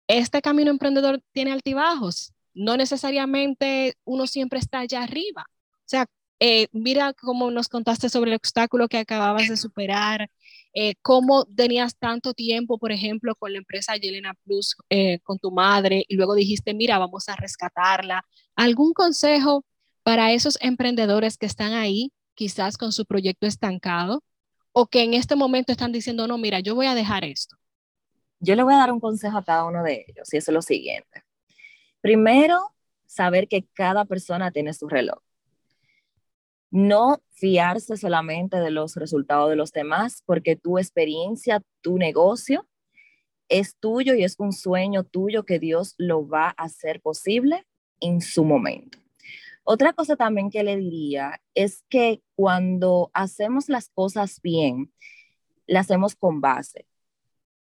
este 0.09 0.43
camino 0.43 0.71
emprendedor 0.71 1.23
tiene 1.33 1.53
altibajos, 1.53 2.33
no 2.55 2.77
necesariamente 2.77 3.95
uno 4.05 4.27
siempre 4.27 4.59
está 4.59 4.81
allá 4.81 5.03
arriba. 5.05 5.47
O 5.49 5.85
sea, 5.85 6.07
eh, 6.41 6.69
mira 6.73 7.13
cómo 7.13 7.51
nos 7.51 7.69
contaste 7.69 8.09
sobre 8.09 8.31
el 8.31 8.37
obstáculo 8.37 8.89
que 8.89 8.99
acababas 8.99 9.49
de 9.49 9.57
superar, 9.57 10.31
eh, 10.73 10.95
cómo 11.03 11.45
tenías 11.45 11.97
tanto 11.97 12.35
tiempo, 12.35 12.79
por 12.79 12.93
ejemplo, 12.93 13.35
con 13.35 13.53
la 13.53 13.59
empresa 13.59 13.97
Yelena 13.97 14.35
Plus, 14.45 14.77
eh, 14.91 15.19
con 15.21 15.39
tu 15.39 15.51
madre, 15.51 16.05
y 16.09 16.17
luego 16.17 16.35
dijiste, 16.35 16.75
mira, 16.75 16.99
vamos 16.99 17.29
a 17.29 17.37
rescatarla. 17.37 18.25
¿Algún 18.55 18.93
consejo 18.93 19.65
para 20.03 20.33
esos 20.33 20.59
emprendedores 20.61 21.37
que 21.37 21.47
están 21.47 21.73
ahí, 21.73 22.13
quizás 22.35 22.79
con 22.79 22.93
su 22.93 23.05
proyecto 23.05 23.47
estancado, 23.47 24.23
o 24.73 24.87
que 24.87 25.03
en 25.03 25.15
este 25.15 25.35
momento 25.35 25.73
están 25.73 25.93
diciendo, 25.93 26.27
no, 26.29 26.39
mira, 26.39 26.61
yo 26.61 26.75
voy 26.75 26.87
a 26.87 26.95
dejar 26.95 27.25
esto? 27.25 27.57
Yo 28.41 28.55
le 28.55 28.63
voy 28.63 28.75
a 28.75 28.79
dar 28.79 28.93
un 28.93 29.01
consejo 29.01 29.39
a 29.39 29.45
cada 29.45 29.65
uno 29.65 29.83
de 29.83 30.07
ellos 30.09 30.33
y 30.33 30.37
eso 30.37 30.51
es 30.51 30.55
lo 30.55 30.63
siguiente. 30.63 31.25
Primero, 32.01 32.75
saber 33.07 33.49
que 33.49 33.67
cada 33.73 34.05
persona 34.05 34.53
tiene 34.53 34.73
su 34.75 34.89
reloj. 34.89 35.21
No 36.71 37.21
fiarse 37.31 37.97
solamente 37.97 38.59
de 38.59 38.71
los 38.71 38.95
resultados 38.95 39.51
de 39.51 39.57
los 39.57 39.73
demás, 39.73 40.23
porque 40.27 40.55
tu 40.55 40.79
experiencia, 40.79 41.63
tu 41.81 41.99
negocio 41.99 42.69
es 43.49 43.77
tuyo 43.77 44.15
y 44.15 44.23
es 44.23 44.37
un 44.39 44.53
sueño 44.53 45.05
tuyo 45.05 45.45
que 45.45 45.59
Dios 45.59 45.95
lo 45.97 46.29
va 46.29 46.49
a 46.49 46.65
hacer 46.65 47.01
posible 47.01 47.67
en 48.01 48.21
su 48.21 48.45
momento. 48.45 48.99
Otra 49.65 49.93
cosa 49.93 50.17
también 50.17 50.51
que 50.51 50.63
le 50.63 50.77
diría 50.77 51.41
es 51.55 51.83
que 51.89 52.23
cuando 52.35 53.11
hacemos 53.15 53.69
las 53.69 53.89
cosas 53.91 54.41
bien, 54.43 54.93
las 55.67 55.87
hacemos 55.87 56.15
con 56.15 56.41
base 56.41 56.88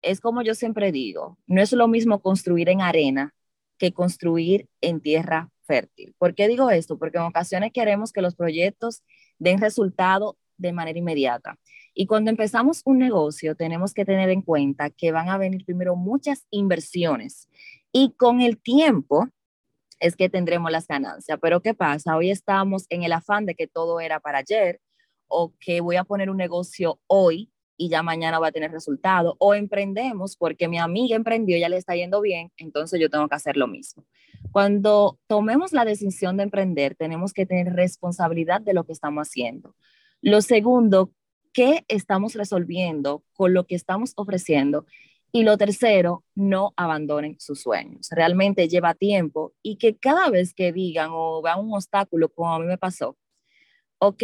es 0.04 0.20
como 0.20 0.42
yo 0.42 0.54
siempre 0.54 0.92
digo, 0.92 1.38
no 1.46 1.60
es 1.60 1.72
lo 1.72 1.88
mismo 1.88 2.20
construir 2.20 2.68
en 2.68 2.80
arena 2.80 3.34
que 3.78 3.92
construir 3.92 4.68
en 4.80 5.00
tierra 5.00 5.50
fértil. 5.62 6.14
¿Por 6.18 6.34
qué 6.34 6.46
digo 6.46 6.70
esto? 6.70 6.98
Porque 6.98 7.18
en 7.18 7.24
ocasiones 7.24 7.72
queremos 7.72 8.12
que 8.12 8.22
los 8.22 8.36
proyectos 8.36 9.02
den 9.38 9.60
resultado 9.60 10.36
de 10.56 10.72
manera 10.72 10.98
inmediata. 10.98 11.58
Y 11.94 12.06
cuando 12.06 12.30
empezamos 12.30 12.82
un 12.84 12.98
negocio, 12.98 13.56
tenemos 13.56 13.94
que 13.94 14.04
tener 14.04 14.30
en 14.30 14.42
cuenta 14.42 14.90
que 14.90 15.10
van 15.10 15.28
a 15.28 15.38
venir 15.38 15.64
primero 15.64 15.96
muchas 15.96 16.46
inversiones 16.50 17.48
y 17.92 18.12
con 18.12 18.40
el 18.40 18.58
tiempo 18.60 19.28
es 20.00 20.16
que 20.16 20.28
tendremos 20.28 20.70
las 20.70 20.86
ganancias. 20.86 21.38
Pero 21.40 21.62
¿qué 21.62 21.74
pasa? 21.74 22.16
Hoy 22.16 22.30
estamos 22.30 22.86
en 22.90 23.04
el 23.04 23.12
afán 23.12 23.46
de 23.46 23.54
que 23.54 23.66
todo 23.66 24.00
era 24.00 24.20
para 24.20 24.38
ayer 24.38 24.80
o 25.28 25.54
que 25.58 25.80
voy 25.80 25.96
a 25.96 26.04
poner 26.04 26.30
un 26.30 26.36
negocio 26.36 27.00
hoy 27.06 27.50
y 27.76 27.88
ya 27.88 28.02
mañana 28.02 28.38
va 28.38 28.48
a 28.48 28.52
tener 28.52 28.70
resultado. 28.70 29.36
O 29.38 29.54
emprendemos 29.54 30.36
porque 30.36 30.68
mi 30.68 30.78
amiga 30.78 31.16
emprendió, 31.16 31.56
ya 31.58 31.68
le 31.68 31.76
está 31.76 31.94
yendo 31.94 32.20
bien, 32.20 32.52
entonces 32.56 33.00
yo 33.00 33.10
tengo 33.10 33.28
que 33.28 33.34
hacer 33.34 33.56
lo 33.56 33.66
mismo. 33.66 34.04
Cuando 34.52 35.18
tomemos 35.26 35.72
la 35.72 35.84
decisión 35.84 36.36
de 36.36 36.44
emprender, 36.44 36.94
tenemos 36.94 37.32
que 37.32 37.46
tener 37.46 37.72
responsabilidad 37.74 38.60
de 38.60 38.74
lo 38.74 38.84
que 38.84 38.92
estamos 38.92 39.28
haciendo. 39.28 39.74
Lo 40.20 40.40
segundo, 40.42 41.12
¿qué 41.52 41.84
estamos 41.88 42.34
resolviendo 42.34 43.24
con 43.32 43.54
lo 43.54 43.66
que 43.66 43.74
estamos 43.74 44.12
ofreciendo? 44.16 44.86
Y 45.32 45.42
lo 45.42 45.58
tercero, 45.58 46.22
no 46.36 46.72
abandonen 46.76 47.40
sus 47.40 47.62
sueños. 47.62 48.08
Realmente 48.10 48.68
lleva 48.68 48.94
tiempo 48.94 49.52
y 49.62 49.76
que 49.76 49.96
cada 49.96 50.30
vez 50.30 50.54
que 50.54 50.72
digan 50.72 51.10
o 51.12 51.42
vean 51.42 51.58
un 51.60 51.74
obstáculo, 51.74 52.28
como 52.28 52.54
a 52.54 52.58
mí 52.60 52.66
me 52.66 52.78
pasó, 52.78 53.16
ok, 53.98 54.22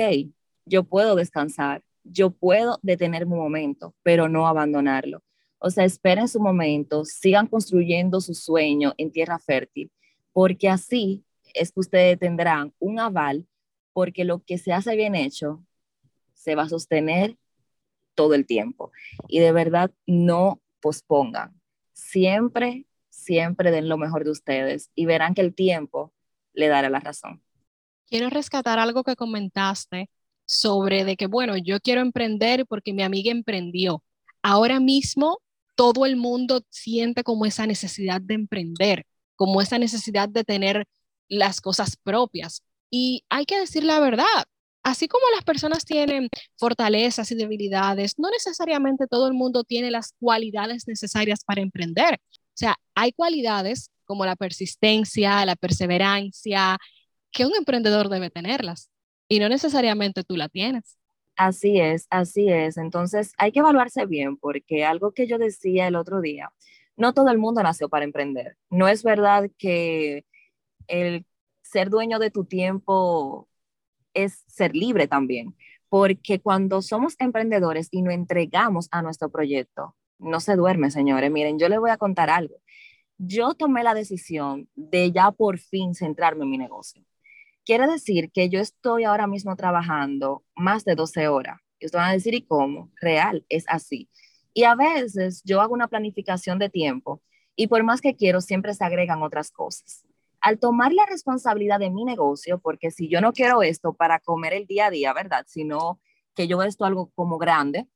yo 0.66 0.85
puedo 0.85 1.16
descansar, 1.16 1.83
yo 2.04 2.30
puedo 2.30 2.78
detener 2.83 3.25
un 3.26 3.38
momento, 3.38 3.95
pero 4.02 4.28
no 4.28 4.47
abandonarlo. 4.47 5.23
O 5.59 5.71
sea, 5.71 5.85
esperen 5.85 6.28
su 6.28 6.40
momento, 6.40 7.04
sigan 7.04 7.47
construyendo 7.47 8.21
su 8.21 8.35
sueño 8.35 8.95
en 8.97 9.12
tierra 9.12 9.38
fértil, 9.38 9.90
porque 10.33 10.69
así 10.69 11.25
es 11.54 11.73
que 11.73 11.80
ustedes 11.80 12.19
tendrán 12.19 12.73
un 12.78 12.99
aval, 12.99 13.47
porque 13.92 14.25
lo 14.25 14.42
que 14.42 14.57
se 14.57 14.73
hace 14.73 14.97
bien 14.97 15.14
hecho 15.14 15.64
se 16.33 16.54
va 16.54 16.62
a 16.62 16.69
sostener 16.69 17.37
todo 18.14 18.35
el 18.35 18.47
tiempo. 18.47 18.92
Y 19.28 19.40
de 19.40 19.52
verdad, 19.52 19.90
no 20.07 20.61
pospongan. 20.80 21.61
Siempre, 21.92 22.87
siempre 23.09 23.71
den 23.71 23.88
lo 23.88 23.99
mejor 23.99 24.25
de 24.25 24.30
ustedes 24.30 24.90
y 24.95 25.07
verán 25.07 25.35
que 25.35 25.42
el 25.42 25.54
tiempo 25.54 26.12
le 26.52 26.69
dará 26.69 26.88
la 26.88 27.00
razón. 27.00 27.42
Quiero 28.07 28.30
rescatar 28.30 28.78
algo 28.78 29.04
que 29.04 29.16
comentaste 29.16 30.09
sobre 30.50 31.04
de 31.04 31.16
que, 31.16 31.28
bueno, 31.28 31.57
yo 31.57 31.78
quiero 31.80 32.00
emprender 32.00 32.66
porque 32.66 32.92
mi 32.92 33.04
amiga 33.04 33.30
emprendió. 33.30 34.02
Ahora 34.42 34.80
mismo 34.80 35.38
todo 35.76 36.07
el 36.07 36.16
mundo 36.16 36.62
siente 36.71 37.23
como 37.23 37.47
esa 37.47 37.66
necesidad 37.69 38.21
de 38.21 38.35
emprender, 38.35 39.07
como 39.37 39.62
esa 39.62 39.78
necesidad 39.78 40.28
de 40.28 40.42
tener 40.42 40.87
las 41.28 41.61
cosas 41.61 41.97
propias. 41.97 42.62
Y 42.90 43.25
hay 43.28 43.45
que 43.47 43.61
decir 43.61 43.85
la 43.85 44.00
verdad, 44.00 44.25
así 44.83 45.07
como 45.07 45.23
las 45.37 45.45
personas 45.45 45.85
tienen 45.85 46.28
fortalezas 46.59 47.30
y 47.30 47.37
debilidades, 47.37 48.19
no 48.19 48.28
necesariamente 48.30 49.07
todo 49.07 49.28
el 49.28 49.35
mundo 49.35 49.62
tiene 49.62 49.92
las 49.92 50.14
cualidades 50.19 50.88
necesarias 50.88 51.45
para 51.45 51.61
emprender. 51.62 52.14
O 52.14 52.54
sea, 52.54 52.76
hay 52.97 53.12
cualidades 53.12 53.90
como 54.04 54.26
la 54.26 54.35
persistencia, 54.35 55.47
la 55.47 55.54
perseverancia, 55.54 56.76
que 57.30 57.47
un 57.47 57.54
emprendedor 57.54 58.09
debe 58.09 58.30
tenerlas 58.30 58.90
y 59.31 59.39
no 59.39 59.49
necesariamente 59.49 60.25
tú 60.25 60.37
la 60.37 60.49
tienes. 60.49 60.99
Así 61.37 61.81
es, 61.81 62.07
así 62.11 62.51
es. 62.51 62.77
Entonces 62.77 63.33
hay 63.39 63.53
que 63.53 63.61
evaluarse 63.61 64.05
bien 64.05 64.37
porque 64.37 64.85
algo 64.85 65.13
que 65.13 65.27
yo 65.27 65.39
decía 65.39 65.87
el 65.87 65.97
otro 65.97 66.21
día, 66.21 66.53
no 66.97 67.15
todo 67.15 67.31
el 67.31 67.39
mundo 67.39 67.63
nació 67.63 67.89
para 67.89 68.05
emprender. 68.05 68.57
No 68.69 68.89
es 68.89 69.05
verdad 69.05 69.49
que 69.57 70.27
el 70.89 71.25
ser 71.63 71.91
dueño 71.91 72.19
de 72.19 72.31
tu 72.31 72.45
tiempo 72.45 73.49
es 74.15 74.45
ser 74.49 74.75
libre 74.75 75.07
también, 75.07 75.57
porque 75.89 76.41
cuando 76.41 76.83
somos 76.83 77.15
emprendedores 77.21 77.89
y 77.93 78.03
nos 78.03 78.15
entregamos 78.15 78.89
a 78.91 79.01
nuestro 79.01 79.31
proyecto, 79.31 79.97
no 80.19 80.41
se 80.41 80.57
duerme, 80.57 80.91
señores. 80.91 81.31
Miren, 81.31 81.59
yo 81.59 81.69
les 81.69 81.79
voy 81.79 81.91
a 81.91 81.97
contar 81.99 82.31
algo. 82.31 82.57
Yo 83.19 83.55
tomé 83.55 83.85
la 83.85 83.95
decisión 83.95 84.69
de 84.75 85.13
ya 85.13 85.31
por 85.31 85.59
fin 85.59 85.95
centrarme 85.95 86.45
en 86.45 86.51
mi 86.51 86.59
negocio. 86.59 87.05
Quiere 87.71 87.87
decir 87.87 88.33
que 88.33 88.49
yo 88.49 88.59
estoy 88.59 89.05
ahora 89.05 89.29
mismo 89.29 89.55
trabajando 89.55 90.43
más 90.57 90.85
de 90.85 90.97
12 90.97 91.29
horas. 91.29 91.61
Y 91.79 91.87
ustedes 91.87 92.03
van 92.03 92.11
a 92.11 92.15
decir, 92.15 92.35
¿y 92.35 92.45
cómo? 92.45 92.91
Real, 93.00 93.47
es 93.49 93.65
así. 93.69 94.11
Y 94.53 94.65
a 94.65 94.75
veces 94.75 95.41
yo 95.45 95.61
hago 95.61 95.73
una 95.73 95.87
planificación 95.87 96.59
de 96.59 96.69
tiempo 96.69 97.23
y 97.55 97.69
por 97.69 97.85
más 97.85 98.00
que 98.00 98.17
quiero, 98.17 98.41
siempre 98.41 98.75
se 98.75 98.83
agregan 98.83 99.23
otras 99.23 99.53
cosas. 99.53 100.05
Al 100.41 100.59
tomar 100.59 100.93
la 100.93 101.07
responsabilidad 101.07 101.79
de 101.79 101.91
mi 101.91 102.05
negocio, 102.05 102.59
porque 102.59 102.91
si 102.91 103.09
yo 103.09 103.21
no 103.21 103.33
quiero 103.33 103.62
esto 103.62 103.93
para 103.93 104.19
comer 104.19 104.53
el 104.53 104.67
día 104.67 104.87
a 104.87 104.91
día, 104.91 105.12
¿verdad? 105.12 105.45
Sino 105.47 106.00
que 106.35 106.49
yo 106.49 106.65
esto 106.65 106.85
algo 106.85 107.12
como 107.15 107.39
grande, 107.39 107.87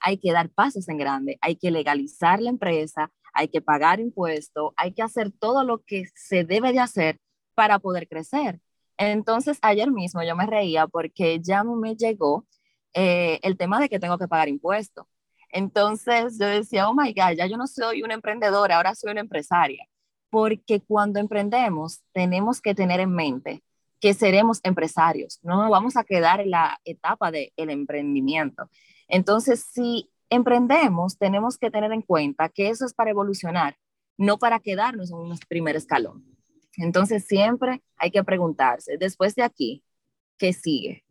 hay 0.00 0.18
que 0.18 0.32
dar 0.32 0.50
pasos 0.50 0.88
en 0.88 0.98
grande, 0.98 1.38
hay 1.40 1.54
que 1.54 1.70
legalizar 1.70 2.42
la 2.42 2.50
empresa, 2.50 3.12
hay 3.32 3.46
que 3.46 3.62
pagar 3.62 4.00
impuestos, 4.00 4.72
hay 4.76 4.92
que 4.92 5.02
hacer 5.02 5.30
todo 5.30 5.62
lo 5.62 5.84
que 5.84 6.06
se 6.16 6.42
debe 6.42 6.72
de 6.72 6.80
hacer 6.80 7.20
para 7.54 7.78
poder 7.78 8.08
crecer. 8.08 8.58
Entonces, 8.96 9.58
ayer 9.62 9.90
mismo 9.90 10.22
yo 10.22 10.36
me 10.36 10.46
reía 10.46 10.86
porque 10.86 11.40
ya 11.40 11.64
me 11.64 11.96
llegó 11.96 12.46
eh, 12.94 13.40
el 13.42 13.56
tema 13.56 13.80
de 13.80 13.88
que 13.88 13.98
tengo 13.98 14.18
que 14.18 14.28
pagar 14.28 14.48
impuestos. 14.48 15.06
Entonces, 15.50 16.38
yo 16.38 16.46
decía, 16.46 16.88
oh 16.88 16.94
my 16.94 17.12
God, 17.12 17.36
ya 17.36 17.46
yo 17.46 17.56
no 17.56 17.66
soy 17.66 18.02
una 18.02 18.14
emprendedora, 18.14 18.76
ahora 18.76 18.94
soy 18.94 19.12
una 19.12 19.20
empresaria. 19.20 19.86
Porque 20.30 20.80
cuando 20.80 21.20
emprendemos, 21.20 22.02
tenemos 22.12 22.60
que 22.60 22.74
tener 22.74 23.00
en 23.00 23.12
mente 23.12 23.62
que 24.00 24.14
seremos 24.14 24.60
empresarios, 24.64 25.38
no 25.42 25.56
nos 25.56 25.70
vamos 25.70 25.96
a 25.96 26.04
quedar 26.04 26.40
en 26.40 26.50
la 26.50 26.78
etapa 26.84 27.30
del 27.30 27.50
emprendimiento. 27.56 28.68
Entonces, 29.08 29.64
si 29.72 30.10
emprendemos, 30.28 31.16
tenemos 31.16 31.56
que 31.56 31.70
tener 31.70 31.92
en 31.92 32.02
cuenta 32.02 32.48
que 32.48 32.68
eso 32.68 32.84
es 32.84 32.92
para 32.92 33.10
evolucionar, 33.10 33.76
no 34.18 34.38
para 34.38 34.60
quedarnos 34.60 35.10
en 35.10 35.16
un 35.16 35.38
primer 35.48 35.76
escalón. 35.76 36.33
Entonces, 36.76 37.26
siempre 37.26 37.82
hay 37.96 38.10
que 38.10 38.24
preguntarse, 38.24 38.96
después 38.98 39.34
de 39.34 39.42
aquí, 39.42 39.82
¿qué 40.38 40.52
sigue? 40.52 41.04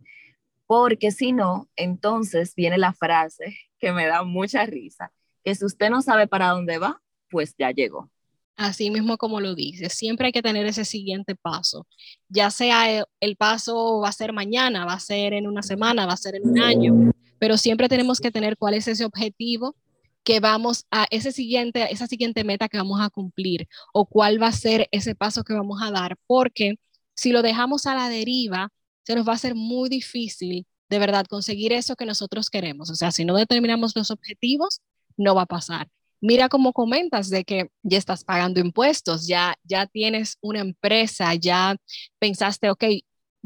Porque 0.68 1.12
si 1.12 1.32
no, 1.32 1.70
entonces 1.76 2.56
viene 2.56 2.78
la 2.78 2.94
frase 2.94 3.58
que 3.80 3.92
me 3.92 4.06
da 4.06 4.24
mucha 4.24 4.66
risa, 4.66 5.12
que 5.44 5.56
si 5.56 5.66
usted 5.66 5.90
no 5.90 6.02
sabe 6.02 6.28
para 6.28 6.50
dónde 6.50 6.78
va, 6.78 7.02
pues 7.30 7.56
ya 7.58 7.72
llegó. 7.72 8.10
Así 8.56 8.92
mismo 8.92 9.18
como 9.18 9.40
lo 9.40 9.56
dice, 9.56 9.90
siempre 9.90 10.28
hay 10.28 10.32
que 10.32 10.44
tener 10.44 10.66
ese 10.68 10.86
siguiente 10.86 11.36
paso, 11.36 11.88
ya 12.30 12.52
sea 12.52 13.04
el 13.20 13.36
paso 13.36 14.00
va 14.00 14.10
a 14.10 14.12
ser 14.12 14.32
mañana, 14.32 14.86
va 14.86 14.94
a 14.94 15.00
ser 15.00 15.34
en 15.34 15.48
una 15.48 15.64
semana, 15.64 16.06
va 16.06 16.14
a 16.14 16.18
ser 16.18 16.36
en 16.36 16.48
un 16.48 16.60
año, 16.60 17.12
pero 17.40 17.58
siempre 17.58 17.90
tenemos 17.90 18.20
que 18.20 18.30
tener 18.30 18.56
cuál 18.56 18.76
es 18.76 18.88
ese 18.88 19.06
objetivo 19.06 19.76
que 20.24 20.40
vamos 20.40 20.86
a 20.92 21.06
ese 21.12 21.32
siguiente, 21.32 21.92
esa 21.92 22.08
siguiente 22.08 22.44
meta 22.44 22.70
que 22.70 22.78
vamos 22.78 23.02
a 23.02 23.10
cumplir 23.10 23.68
o 23.94 24.06
cuál 24.06 24.42
va 24.42 24.48
a 24.48 24.52
ser 24.52 24.88
ese 24.92 25.16
paso 25.16 25.44
que 25.44 25.54
vamos 25.54 25.82
a 25.82 25.92
dar, 25.92 26.18
porque 26.28 26.76
si 27.16 27.32
lo 27.32 27.42
dejamos 27.42 27.86
a 27.86 27.96
la 27.96 28.10
deriva, 28.10 28.70
se 29.04 29.16
nos 29.16 29.28
va 29.28 29.34
a 29.34 29.36
hacer 29.36 29.56
muy 29.56 29.90
difícil 29.90 30.66
de 30.90 31.00
verdad 31.00 31.26
conseguir 31.28 31.74
eso 31.74 31.96
que 31.96 32.06
nosotros 32.06 32.50
queremos. 32.50 32.90
O 32.90 32.96
sea, 32.96 33.12
si 33.12 33.26
no 33.26 33.36
determinamos 33.36 33.96
los 33.96 34.12
objetivos, 34.12 34.82
no 35.18 35.36
va 35.36 35.44
a 35.44 35.46
pasar. 35.48 35.90
Mira 36.22 36.50
cómo 36.50 36.72
comentas 36.74 37.30
de 37.30 37.44
que 37.44 37.70
ya 37.82 37.98
estás 37.98 38.24
pagando 38.24 38.60
impuestos, 38.60 39.28
ya, 39.28 39.56
ya 39.64 39.88
tienes 39.88 40.38
una 40.42 40.62
empresa, 40.62 41.34
ya 41.36 41.76
pensaste, 42.20 42.70
ok, 42.70 42.84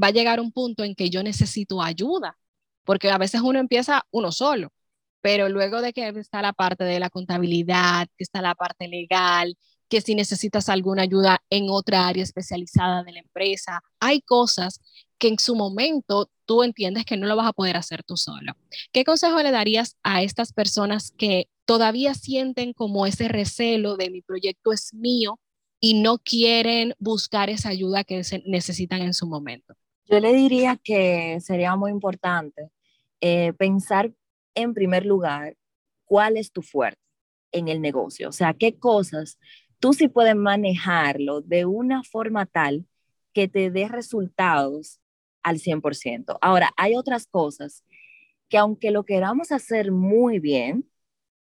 va 0.02 0.08
a 0.08 0.12
llegar 0.12 0.40
un 0.40 0.52
punto 0.52 0.84
en 0.84 0.94
que 0.94 1.10
yo 1.10 1.24
necesito 1.24 1.82
ayuda 1.82 2.38
porque 2.88 3.12
a 3.12 3.18
veces 3.18 3.42
uno 3.42 3.60
empieza 3.60 4.06
uno 4.12 4.32
solo, 4.32 4.72
pero 5.22 5.50
luego 5.50 5.82
de 5.82 5.94
que 5.94 6.08
está 6.08 6.42
la 6.42 6.54
parte 6.54 6.84
de 6.84 7.00
la 7.00 7.10
contabilidad, 7.10 8.08
que 8.18 8.24
está 8.24 8.42
la 8.42 8.56
parte 8.56 8.88
legal, 8.88 9.58
que 9.90 10.02
si 10.02 10.16
necesitas 10.16 10.70
alguna 10.70 11.04
ayuda 11.04 11.42
en 11.50 11.68
otra 11.70 12.08
área 12.08 12.24
especializada 12.24 13.04
de 13.04 13.14
la 13.14 13.20
empresa, 13.20 13.82
hay 14.00 14.22
cosas 14.22 14.82
que 15.18 15.30
en 15.30 15.40
su 15.40 15.56
momento 15.56 16.30
tú 16.46 16.64
entiendes 16.64 17.06
que 17.06 17.18
no 17.18 17.28
lo 17.28 17.36
vas 17.36 17.48
a 17.48 17.54
poder 17.54 17.78
hacer 17.78 18.04
tú 18.04 18.18
solo. 18.18 18.54
¿Qué 18.92 19.04
consejo 19.04 19.42
le 19.42 19.52
darías 19.52 19.98
a 20.04 20.22
estas 20.22 20.54
personas 20.54 21.12
que 21.18 21.48
todavía 21.66 22.14
sienten 22.14 22.74
como 22.74 23.06
ese 23.06 23.28
recelo 23.28 23.98
de 23.98 24.10
mi 24.10 24.22
proyecto 24.22 24.72
es 24.72 24.94
mío 24.94 25.40
y 25.80 26.02
no 26.02 26.20
quieren 26.20 26.94
buscar 27.00 27.50
esa 27.50 27.70
ayuda 27.70 28.04
que 28.04 28.22
necesitan 28.46 29.02
en 29.02 29.14
su 29.14 29.28
momento? 29.28 29.74
Yo 30.10 30.20
le 30.20 30.34
diría 30.34 30.80
que 30.82 31.40
sería 31.42 31.76
muy 31.76 31.92
importante 31.92 32.70
eh, 33.20 33.54
pensar 33.54 34.14
en 34.58 34.74
primer 34.74 35.06
lugar 35.06 35.56
cuál 36.06 36.38
es 36.38 36.52
tu 36.52 36.62
fuerte 36.62 37.00
en 37.52 37.68
el 37.70 37.82
negocio, 37.82 38.30
o 38.30 38.34
sea, 38.34 38.54
qué 38.54 38.78
cosas 38.78 39.38
tú 39.80 39.94
sí 39.94 40.08
puedes 40.08 40.36
manejarlo 40.36 41.42
de 41.42 41.66
una 41.66 42.04
forma 42.04 42.46
tal 42.46 42.86
que 43.34 43.48
te 43.48 43.70
dé 43.70 43.88
resultados 43.88 45.00
al 45.44 45.60
100%. 45.60 46.38
Ahora, 46.42 46.72
hay 46.78 46.96
otras 46.96 47.28
cosas 47.28 47.84
que 48.50 48.58
aunque 48.58 48.92
lo 48.92 49.04
queramos 49.04 49.52
hacer 49.52 49.92
muy 49.92 50.40
bien, 50.40 50.90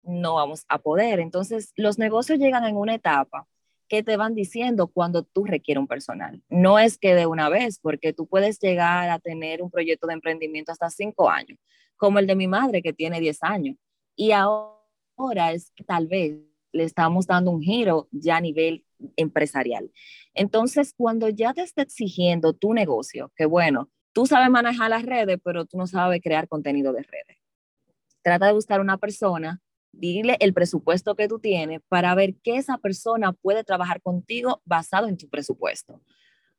no 0.03 0.35
vamos 0.35 0.65
a 0.69 0.79
poder. 0.79 1.21
Entonces, 1.21 1.73
los 1.77 1.99
negocios 1.99 2.39
llegan 2.39 2.65
en 2.65 2.77
una 2.77 2.95
etapa 2.95 3.47
que 3.89 4.03
te 4.03 4.17
van 4.17 4.35
diciendo 4.35 4.89
cuando 4.89 5.23
tú 5.23 5.45
requieres 5.45 5.81
un 5.81 5.87
personal. 5.87 6.43
No 6.49 6.79
es 6.79 6.99
que 6.99 7.15
de 7.15 7.27
una 7.27 7.49
vez, 7.49 7.79
porque 7.81 8.13
tú 8.13 8.27
puedes 8.27 8.59
llegar 8.59 9.11
a 9.11 9.21
tener 9.21 9.63
un 9.63 9.71
proyecto 9.71 10.09
de 10.09 10.15
emprendimiento 10.15 10.73
hasta 10.73 10.91
cinco 10.91 11.31
años, 11.31 11.59
como 11.97 12.19
el 12.19 12.27
de 12.27 12.37
mi 12.37 12.47
madre 12.47 12.83
que 12.83 12.93
tiene 12.93 13.21
10 13.21 13.43
años. 13.43 13.77
Y 14.15 14.33
ahora 14.33 15.53
es 15.53 15.71
que 15.75 15.85
tal 15.85 16.07
vez 16.07 16.39
le 16.73 16.85
estamos 16.85 17.27
dando 17.27 17.51
un 17.51 17.63
giro 17.63 18.09
ya 18.11 18.37
a 18.37 18.41
nivel 18.41 18.85
empresarial. 19.17 19.91
Entonces, 20.35 20.95
cuando 20.97 21.29
ya 21.29 21.55
te 21.55 21.63
está 21.63 21.83
exigiendo 21.83 22.53
tu 22.53 22.75
negocio, 22.75 23.33
que 23.37 23.47
bueno, 23.47 23.91
tú 24.13 24.27
sabes 24.27 24.51
manejar 24.51 24.91
las 24.91 25.05
redes, 25.05 25.39
pero 25.43 25.65
tú 25.65 25.79
no 25.79 25.87
sabes 25.87 26.21
crear 26.23 26.49
contenido 26.49 26.93
de 26.93 27.03
redes. 27.03 27.39
Trata 28.23 28.47
de 28.47 28.53
buscar 28.53 28.81
una 28.81 28.99
persona 28.99 29.61
dile 29.99 30.37
el 30.41 30.53
presupuesto 30.53 31.15
que 31.15 31.29
tú 31.29 31.39
tienes 31.39 31.81
para 31.89 32.15
ver 32.15 32.35
qué 32.43 32.57
esa 32.57 32.79
persona 32.79 33.33
puede 33.33 33.65
trabajar 33.65 34.01
contigo 34.01 34.63
basado 34.65 35.09
en 35.09 35.17
tu 35.17 35.29
presupuesto. 35.29 36.01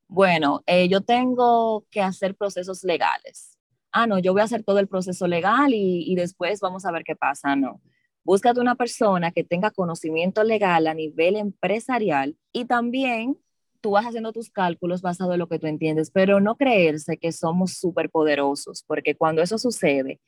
Bueno, 0.08 0.64
eh, 0.66 0.88
yo 0.88 1.02
tengo 1.02 1.86
que 1.92 2.02
hacer 2.02 2.36
procesos 2.36 2.84
legales. 2.84 3.57
Ah, 3.92 4.08
no, 4.08 4.20
yo 4.20 4.34
voy 4.34 4.42
a 4.42 4.46
hacer 4.46 4.64
todo 4.64 4.80
el 4.80 4.88
proceso 4.88 5.28
legal 5.28 5.74
y, 5.74 6.04
y 6.12 6.16
después 6.16 6.60
vamos 6.60 6.86
a 6.86 6.92
ver 6.92 7.04
qué 7.04 7.16
pasa. 7.16 7.56
No, 7.56 7.82
búscate 8.24 8.60
una 8.60 8.76
persona 8.76 9.32
que 9.32 9.44
tenga 9.44 9.72
conocimiento 9.72 10.44
legal 10.44 10.88
a 10.88 10.94
nivel 10.94 11.36
empresarial 11.36 12.36
y 12.52 12.66
también 12.66 13.38
tú 13.82 13.92
vas 13.92 14.06
haciendo 14.06 14.34
tus 14.34 14.50
cálculos 14.50 15.02
basado 15.02 15.34
en 15.34 15.40
lo 15.40 15.48
que 15.48 15.60
tú 15.60 15.68
entiendes, 15.68 16.12
pero 16.12 16.40
no 16.40 16.58
creerse 16.58 17.18
que 17.18 17.32
somos 17.32 17.74
súper 17.74 18.10
poderosos, 18.10 18.84
porque 18.86 19.16
cuando 19.16 19.42
eso 19.42 19.58
sucede, 19.58 20.20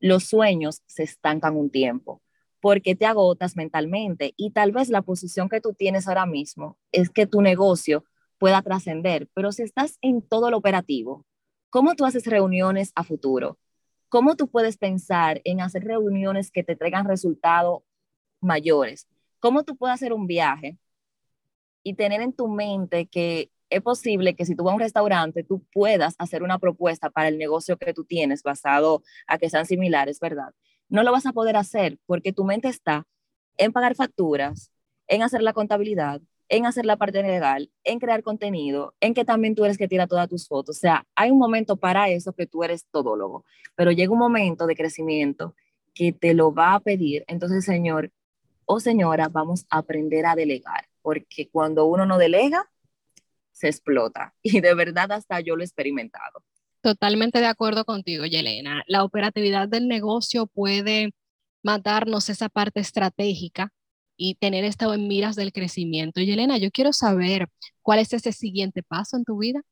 los 0.00 0.24
sueños 0.24 0.82
se 0.86 1.04
estancan 1.04 1.56
un 1.56 1.70
tiempo 1.70 2.20
porque 2.60 2.96
te 2.96 3.06
agotas 3.06 3.56
mentalmente 3.56 4.34
y 4.36 4.50
tal 4.50 4.72
vez 4.72 4.88
la 4.88 5.02
posición 5.02 5.48
que 5.48 5.60
tú 5.60 5.72
tienes 5.72 6.08
ahora 6.08 6.26
mismo 6.26 6.76
es 6.92 7.10
que 7.10 7.26
tu 7.26 7.40
negocio 7.40 8.04
pueda 8.38 8.60
trascender, 8.60 9.28
pero 9.34 9.52
si 9.52 9.62
estás 9.62 9.98
en 10.02 10.20
todo 10.20 10.50
lo 10.50 10.56
operativo, 10.56 11.24
¿cómo 11.76 11.94
tú 11.94 12.06
haces 12.06 12.24
reuniones 12.24 12.90
a 12.94 13.04
futuro? 13.04 13.58
¿Cómo 14.08 14.34
tú 14.34 14.48
puedes 14.48 14.78
pensar 14.78 15.42
en 15.44 15.60
hacer 15.60 15.84
reuniones 15.84 16.50
que 16.50 16.64
te 16.64 16.74
traigan 16.74 17.04
resultados 17.04 17.82
mayores? 18.40 19.06
¿Cómo 19.40 19.62
tú 19.62 19.76
puedes 19.76 19.92
hacer 19.92 20.14
un 20.14 20.26
viaje 20.26 20.78
y 21.82 21.92
tener 21.92 22.22
en 22.22 22.32
tu 22.32 22.48
mente 22.48 23.04
que 23.04 23.50
es 23.68 23.82
posible 23.82 24.34
que 24.34 24.46
si 24.46 24.56
tú 24.56 24.64
vas 24.64 24.72
a 24.72 24.74
un 24.76 24.80
restaurante, 24.80 25.44
tú 25.44 25.66
puedas 25.70 26.14
hacer 26.16 26.42
una 26.42 26.58
propuesta 26.58 27.10
para 27.10 27.28
el 27.28 27.36
negocio 27.36 27.76
que 27.76 27.92
tú 27.92 28.04
tienes 28.04 28.42
basado 28.42 29.02
a 29.26 29.36
que 29.36 29.50
sean 29.50 29.66
similares, 29.66 30.18
¿verdad? 30.18 30.54
no 30.88 31.02
lo 31.02 31.12
vas 31.12 31.26
a 31.26 31.34
poder 31.34 31.56
hacer 31.56 31.98
porque 32.06 32.32
tu 32.32 32.44
mente 32.44 32.68
está 32.68 33.06
en 33.58 33.74
pagar 33.74 33.94
facturas, 33.96 34.72
en 35.08 35.22
hacer 35.22 35.42
la 35.42 35.52
contabilidad, 35.52 36.22
en 36.48 36.66
hacer 36.66 36.86
la 36.86 36.96
parte 36.96 37.22
legal, 37.22 37.70
en 37.84 37.98
crear 37.98 38.22
contenido, 38.22 38.94
en 39.00 39.14
que 39.14 39.24
también 39.24 39.54
tú 39.54 39.64
eres 39.64 39.78
que 39.78 39.88
tira 39.88 40.06
todas 40.06 40.28
tus 40.28 40.46
fotos. 40.46 40.76
O 40.76 40.78
sea, 40.78 41.04
hay 41.14 41.30
un 41.30 41.38
momento 41.38 41.76
para 41.76 42.08
eso 42.08 42.32
que 42.32 42.46
tú 42.46 42.62
eres 42.62 42.86
todólogo, 42.90 43.44
pero 43.74 43.90
llega 43.90 44.12
un 44.12 44.18
momento 44.18 44.66
de 44.66 44.76
crecimiento 44.76 45.54
que 45.94 46.12
te 46.12 46.34
lo 46.34 46.52
va 46.52 46.74
a 46.74 46.80
pedir. 46.80 47.24
Entonces, 47.26 47.64
señor 47.64 48.12
o 48.64 48.80
señora, 48.80 49.28
vamos 49.28 49.66
a 49.70 49.78
aprender 49.78 50.26
a 50.26 50.34
delegar, 50.34 50.86
porque 51.02 51.48
cuando 51.48 51.86
uno 51.86 52.06
no 52.06 52.18
delega, 52.18 52.68
se 53.52 53.68
explota. 53.68 54.34
Y 54.42 54.60
de 54.60 54.74
verdad 54.74 55.10
hasta 55.12 55.40
yo 55.40 55.56
lo 55.56 55.62
he 55.62 55.64
experimentado. 55.64 56.44
Totalmente 56.82 57.40
de 57.40 57.46
acuerdo 57.46 57.84
contigo, 57.84 58.26
Yelena. 58.26 58.84
La 58.86 59.02
operatividad 59.02 59.66
del 59.68 59.88
negocio 59.88 60.46
puede 60.46 61.14
matarnos 61.62 62.28
esa 62.28 62.48
parte 62.48 62.78
estratégica 62.78 63.72
y 64.16 64.36
tener 64.36 64.64
esto 64.64 64.92
en 64.94 65.08
miras 65.08 65.36
del 65.36 65.52
crecimiento. 65.52 66.20
Yelena, 66.20 66.58
yo 66.58 66.70
quiero 66.70 66.92
saber 66.92 67.48
cuál 67.82 67.98
es 67.98 68.12
ese 68.12 68.32
siguiente 68.32 68.82
paso 68.82 69.16
en 69.16 69.24
tu 69.24 69.38
vida. 69.38 69.62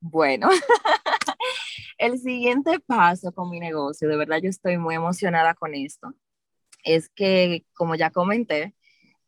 Bueno, 0.00 0.48
el 1.98 2.18
siguiente 2.18 2.80
paso 2.80 3.32
con 3.32 3.50
mi 3.50 3.60
negocio, 3.60 4.08
de 4.08 4.16
verdad 4.16 4.38
yo 4.42 4.50
estoy 4.50 4.76
muy 4.78 4.94
emocionada 4.94 5.54
con 5.54 5.74
esto, 5.74 6.14
es 6.84 7.08
que, 7.08 7.64
como 7.72 7.94
ya 7.94 8.10
comenté, 8.10 8.74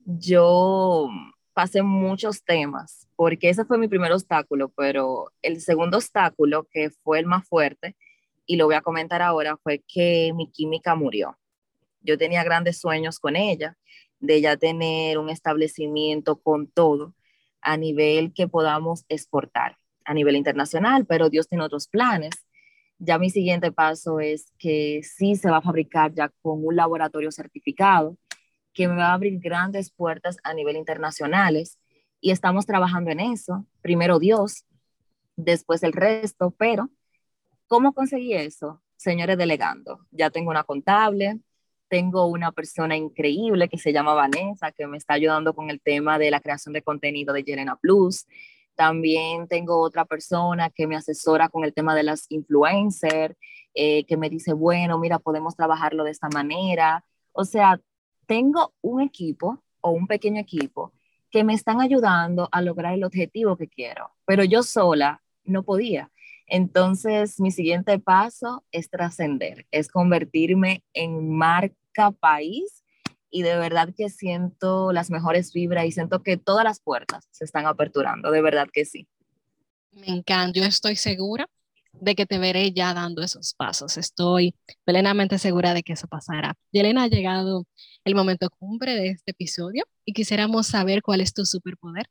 yo 0.05 1.09
pasé 1.55 1.83
muchos 1.83 2.45
temas, 2.45 3.09
porque 3.17 3.49
ese 3.49 3.65
fue 3.65 3.79
mi 3.79 3.89
primer 3.89 4.13
obstáculo, 4.13 4.69
pero 4.77 5.33
el 5.41 5.63
segundo 5.63 5.97
obstáculo, 5.97 6.69
que 6.71 6.91
fue 7.03 7.19
el 7.19 7.27
más 7.27 7.49
fuerte, 7.49 7.97
y 8.45 8.57
lo 8.57 8.67
voy 8.67 8.75
a 8.75 8.83
comentar 8.83 9.23
ahora, 9.23 9.57
fue 9.57 9.83
que 9.89 10.33
mi 10.35 10.51
química 10.51 10.95
murió. 10.95 11.39
Yo 12.03 12.19
tenía 12.19 12.45
grandes 12.45 12.79
sueños 12.79 13.19
con 13.19 13.37
ella, 13.37 13.77
de 14.21 14.41
ya 14.41 14.57
tener 14.57 15.19
un 15.19 15.31
establecimiento 15.31 16.37
con 16.41 16.67
todo 16.69 17.15
a 17.61 17.77
nivel 17.77 18.33
que 18.33 18.49
podamos 18.49 19.05
exportar 19.09 19.77
a 20.05 20.15
nivel 20.15 20.37
internacional, 20.37 21.05
pero 21.07 21.29
Dios 21.29 21.49
tiene 21.49 21.65
otros 21.65 21.89
planes. 21.89 22.31
Ya 22.99 23.19
mi 23.19 23.29
siguiente 23.29 23.73
paso 23.73 24.21
es 24.21 24.53
que 24.59 25.03
sí 25.03 25.37
se 25.37 25.51
va 25.51 25.59
a 25.59 25.63
fabricar 25.63 26.15
ya 26.15 26.31
con 26.43 26.65
un 26.65 26.77
laboratorio 26.77 27.31
certificado 27.31 28.17
que 28.73 28.89
me 28.89 28.97
va 28.97 29.09
a 29.09 29.15
abrir 29.15 29.41
grandes 29.41 29.91
puertas 29.91 30.37
a 30.45 30.55
nivel 30.55 30.77
internacionales 30.77 31.79
y 32.21 32.31
estamos 32.31 32.67
trabajando 32.67 33.11
en 33.11 33.21
eso. 33.21 33.67
Primero 33.83 34.19
Dios, 34.19 34.65
después 35.37 35.83
el 35.83 35.93
resto, 35.93 36.53
pero 36.53 36.91
¿cómo 37.67 37.93
conseguí 37.93 38.35
eso? 38.35 38.83
Señores, 38.97 39.39
delegando. 39.39 40.07
Ya 40.11 40.31
tengo 40.31 40.51
una 40.51 40.65
contable, 40.65 41.41
tengo 41.89 42.27
una 42.27 42.53
persona 42.53 42.97
increíble 42.97 43.69
que 43.69 43.79
se 43.79 43.93
llama 43.93 44.15
Vanessa, 44.15 44.73
que 44.73 44.87
me 44.87 44.97
está 44.97 45.15
ayudando 45.15 45.55
con 45.55 45.71
el 45.71 45.81
tema 45.81 46.19
de 46.19 46.31
la 46.31 46.41
creación 46.41 46.73
de 46.73 46.83
contenido 46.83 47.33
de 47.33 47.43
Yelena 47.43 47.77
Plus. 47.77 48.27
También 48.75 49.49
tengo 49.49 49.81
otra 49.81 50.05
persona 50.05 50.71
que 50.71 50.87
me 50.87 50.97
asesora 50.97 51.49
con 51.49 51.65
el 51.65 51.73
tema 51.73 51.95
de 51.95 52.03
las 52.03 52.27
influencers, 52.29 53.37
eh, 53.75 54.05
que 54.05 54.17
me 54.17 54.29
dice, 54.29 54.53
bueno, 54.53 54.99
mira, 54.99 55.19
podemos 55.19 55.57
trabajarlo 55.57 56.05
de 56.05 56.11
esta 56.11 56.29
manera. 56.29 57.05
O 57.33 57.45
sea, 57.45 57.81
tengo 58.27 58.75
un 58.83 59.01
equipo 59.01 59.63
o 59.81 59.91
un 59.91 60.07
pequeño 60.07 60.41
equipo 60.41 60.93
que 61.31 61.45
me 61.45 61.55
están 61.55 61.81
ayudando 61.81 62.49
a 62.53 62.63
lograr 62.63 62.95
el 62.95 63.05
objetivo 63.05 63.57
que 63.57 63.69
quiero, 63.69 64.11
pero 64.25 64.45
yo 64.45 64.63
sola 64.63 65.23
no 65.45 65.63
podía. 65.63 66.11
Entonces, 66.47 67.41
mi 67.41 67.51
siguiente 67.51 67.99
paso 67.99 68.65
es 68.71 68.89
trascender, 68.91 69.67
es 69.71 69.89
convertirme 69.89 70.85
en 70.93 71.31
marca 71.37 72.13
país 72.21 72.85
y 73.31 73.43
de 73.43 73.57
verdad 73.57 73.93
que 73.97 74.09
siento 74.09 74.93
las 74.93 75.11
mejores 75.11 75.53
vibras 75.53 75.87
y 75.87 75.93
siento 75.93 76.23
que 76.23 76.37
todas 76.37 76.65
las 76.65 76.81
puertas 76.81 77.27
se 77.31 77.45
están 77.45 77.67
aperturando, 77.67 78.31
de 78.31 78.43
verdad 78.43 78.69
que 78.73 78.85
sí. 78.85 79.09
Me 79.93 80.09
encanta, 80.09 80.59
yo 80.59 80.65
estoy 80.65 80.97
segura 80.97 81.49
de 82.01 82.15
que 82.15 82.27
te 82.27 82.39
veré 82.39 82.73
ya 82.73 82.95
dando 82.95 83.23
esos 83.23 83.55
pasos. 83.55 83.97
Estoy 83.97 84.55
plenamente 84.85 85.39
segura 85.39 85.75
de 85.75 85.83
que 85.83 85.95
eso 85.95 86.07
pasará. 86.07 86.55
Yelena, 86.71 87.05
ha 87.05 87.09
llegado 87.09 87.67
el 88.05 88.15
momento 88.15 88.49
cumbre 88.51 88.95
de 88.95 89.09
este 89.09 89.33
episodio 89.33 89.85
y 90.05 90.13
quisiéramos 90.13 90.67
saber 90.67 91.03
cuál 91.03 91.21
es 91.21 91.33
tu 91.33 91.45
superpoder. 91.45 92.07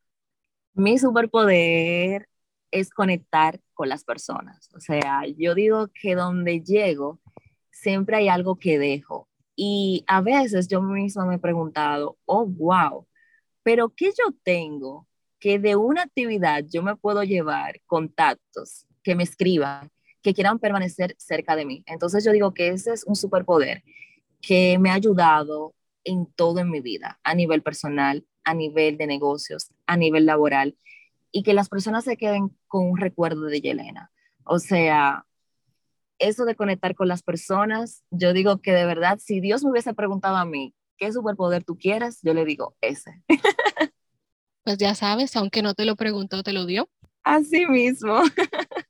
Mi 0.74 0.98
superpoder 0.98 2.28
es 2.72 2.90
conectar 2.90 3.60
con 3.76 3.90
las 3.90 4.04
personas. 4.04 4.70
O 4.74 4.80
sea, 4.80 5.24
yo 5.38 5.54
digo 5.54 5.90
que 5.94 6.16
donde 6.16 6.62
llego, 6.62 7.20
siempre 7.72 8.18
hay 8.18 8.30
algo 8.30 8.56
que 8.56 8.80
dejo. 8.80 9.28
Y 9.56 10.04
a 10.08 10.22
veces 10.22 10.68
yo 10.68 10.82
misma 10.82 11.26
me 11.26 11.36
he 11.36 11.40
preguntado, 11.40 12.18
oh, 12.26 12.46
wow, 12.46 13.06
pero 13.62 13.90
¿qué 13.90 14.08
yo 14.08 14.34
tengo 14.44 15.08
que 15.40 15.60
de 15.60 15.76
una 15.76 16.04
actividad 16.04 16.64
yo 16.68 16.82
me 16.82 16.96
puedo 16.96 17.24
llevar 17.24 17.80
contactos 17.86 18.86
que 19.04 19.16
me 19.16 19.24
escriban, 19.24 19.92
que 20.22 20.34
quieran 20.34 20.60
permanecer 20.60 21.16
cerca 21.18 21.56
de 21.56 21.66
mí? 21.66 21.84
Entonces 21.86 22.24
yo 22.26 22.32
digo 22.32 22.54
que 22.54 22.70
ese 22.70 22.94
es 22.94 23.04
un 23.06 23.16
superpoder 23.16 23.84
que 24.42 24.78
me 24.80 24.90
ha 24.90 24.96
ayudado 24.96 25.74
en 26.04 26.26
todo 26.28 26.60
en 26.60 26.70
mi 26.70 26.82
vida, 26.82 27.20
a 27.24 27.34
nivel 27.34 27.62
personal, 27.62 28.26
a 28.44 28.54
nivel 28.54 28.98
de 28.98 29.08
negocios, 29.08 29.72
a 29.88 29.98
nivel 29.98 30.26
laboral 30.26 30.78
y 31.36 31.44
que 31.44 31.54
las 31.54 31.68
personas 31.68 32.06
se 32.06 32.16
queden 32.16 32.58
con 32.66 32.90
un 32.90 32.98
recuerdo 32.98 33.42
de 33.42 33.60
Yelena. 33.60 34.10
O 34.46 34.58
sea, 34.58 35.26
eso 36.18 36.46
de 36.46 36.56
conectar 36.56 36.96
con 36.96 37.10
las 37.10 37.24
personas, 37.24 38.06
yo 38.10 38.32
digo 38.32 38.62
que 38.62 38.72
de 38.72 38.86
verdad, 38.86 39.20
si 39.22 39.42
Dios 39.42 39.62
me 39.62 39.72
hubiese 39.72 39.94
preguntado 39.94 40.38
a 40.38 40.46
mí, 40.46 40.74
¿qué 40.98 41.12
superpoder 41.12 41.66
tú 41.66 41.78
quieres? 41.78 42.20
Yo 42.24 42.34
le 42.34 42.46
digo, 42.46 42.78
ese. 42.80 43.22
Pues 44.64 44.80
ya 44.80 44.96
sabes, 44.96 45.36
aunque 45.36 45.62
no 45.62 45.76
te 45.76 45.86
lo 45.86 45.96
preguntó, 45.96 46.42
te 46.42 46.52
lo 46.52 46.66
dio. 46.66 46.90
Así 47.22 47.68
mismo. 47.68 48.24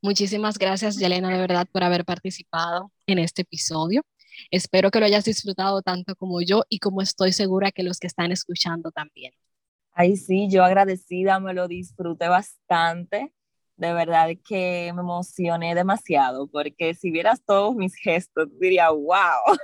Muchísimas 0.00 0.56
gracias, 0.56 0.96
Yelena, 0.96 1.28
de 1.30 1.38
verdad, 1.38 1.66
por 1.70 1.84
haber 1.84 2.06
participado 2.06 2.92
en 3.06 3.18
este 3.18 3.42
episodio. 3.42 4.06
Espero 4.50 4.90
que 4.90 5.00
lo 5.00 5.04
hayas 5.04 5.24
disfrutado 5.24 5.82
tanto 5.82 6.14
como 6.16 6.40
yo 6.40 6.62
y 6.70 6.78
como 6.78 7.02
estoy 7.02 7.32
segura 7.32 7.72
que 7.72 7.82
los 7.82 7.98
que 7.98 8.06
están 8.06 8.32
escuchando 8.32 8.90
también. 8.90 9.34
Ay, 9.98 10.18
sí, 10.18 10.46
yo 10.50 10.62
agradecida, 10.62 11.40
me 11.40 11.54
lo 11.54 11.68
disfruté 11.68 12.28
bastante. 12.28 13.32
De 13.78 13.94
verdad 13.94 14.28
que 14.46 14.92
me 14.94 15.00
emocioné 15.00 15.74
demasiado, 15.74 16.48
porque 16.48 16.92
si 16.92 17.10
vieras 17.10 17.40
todos 17.46 17.74
mis 17.74 17.94
gestos, 17.94 18.46
diría, 18.60 18.90
wow. 18.90 19.56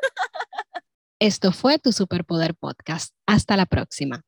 Esto 1.18 1.52
fue 1.52 1.78
tu 1.78 1.92
Superpoder 1.92 2.54
Podcast. 2.54 3.14
Hasta 3.26 3.58
la 3.58 3.66
próxima. 3.66 4.22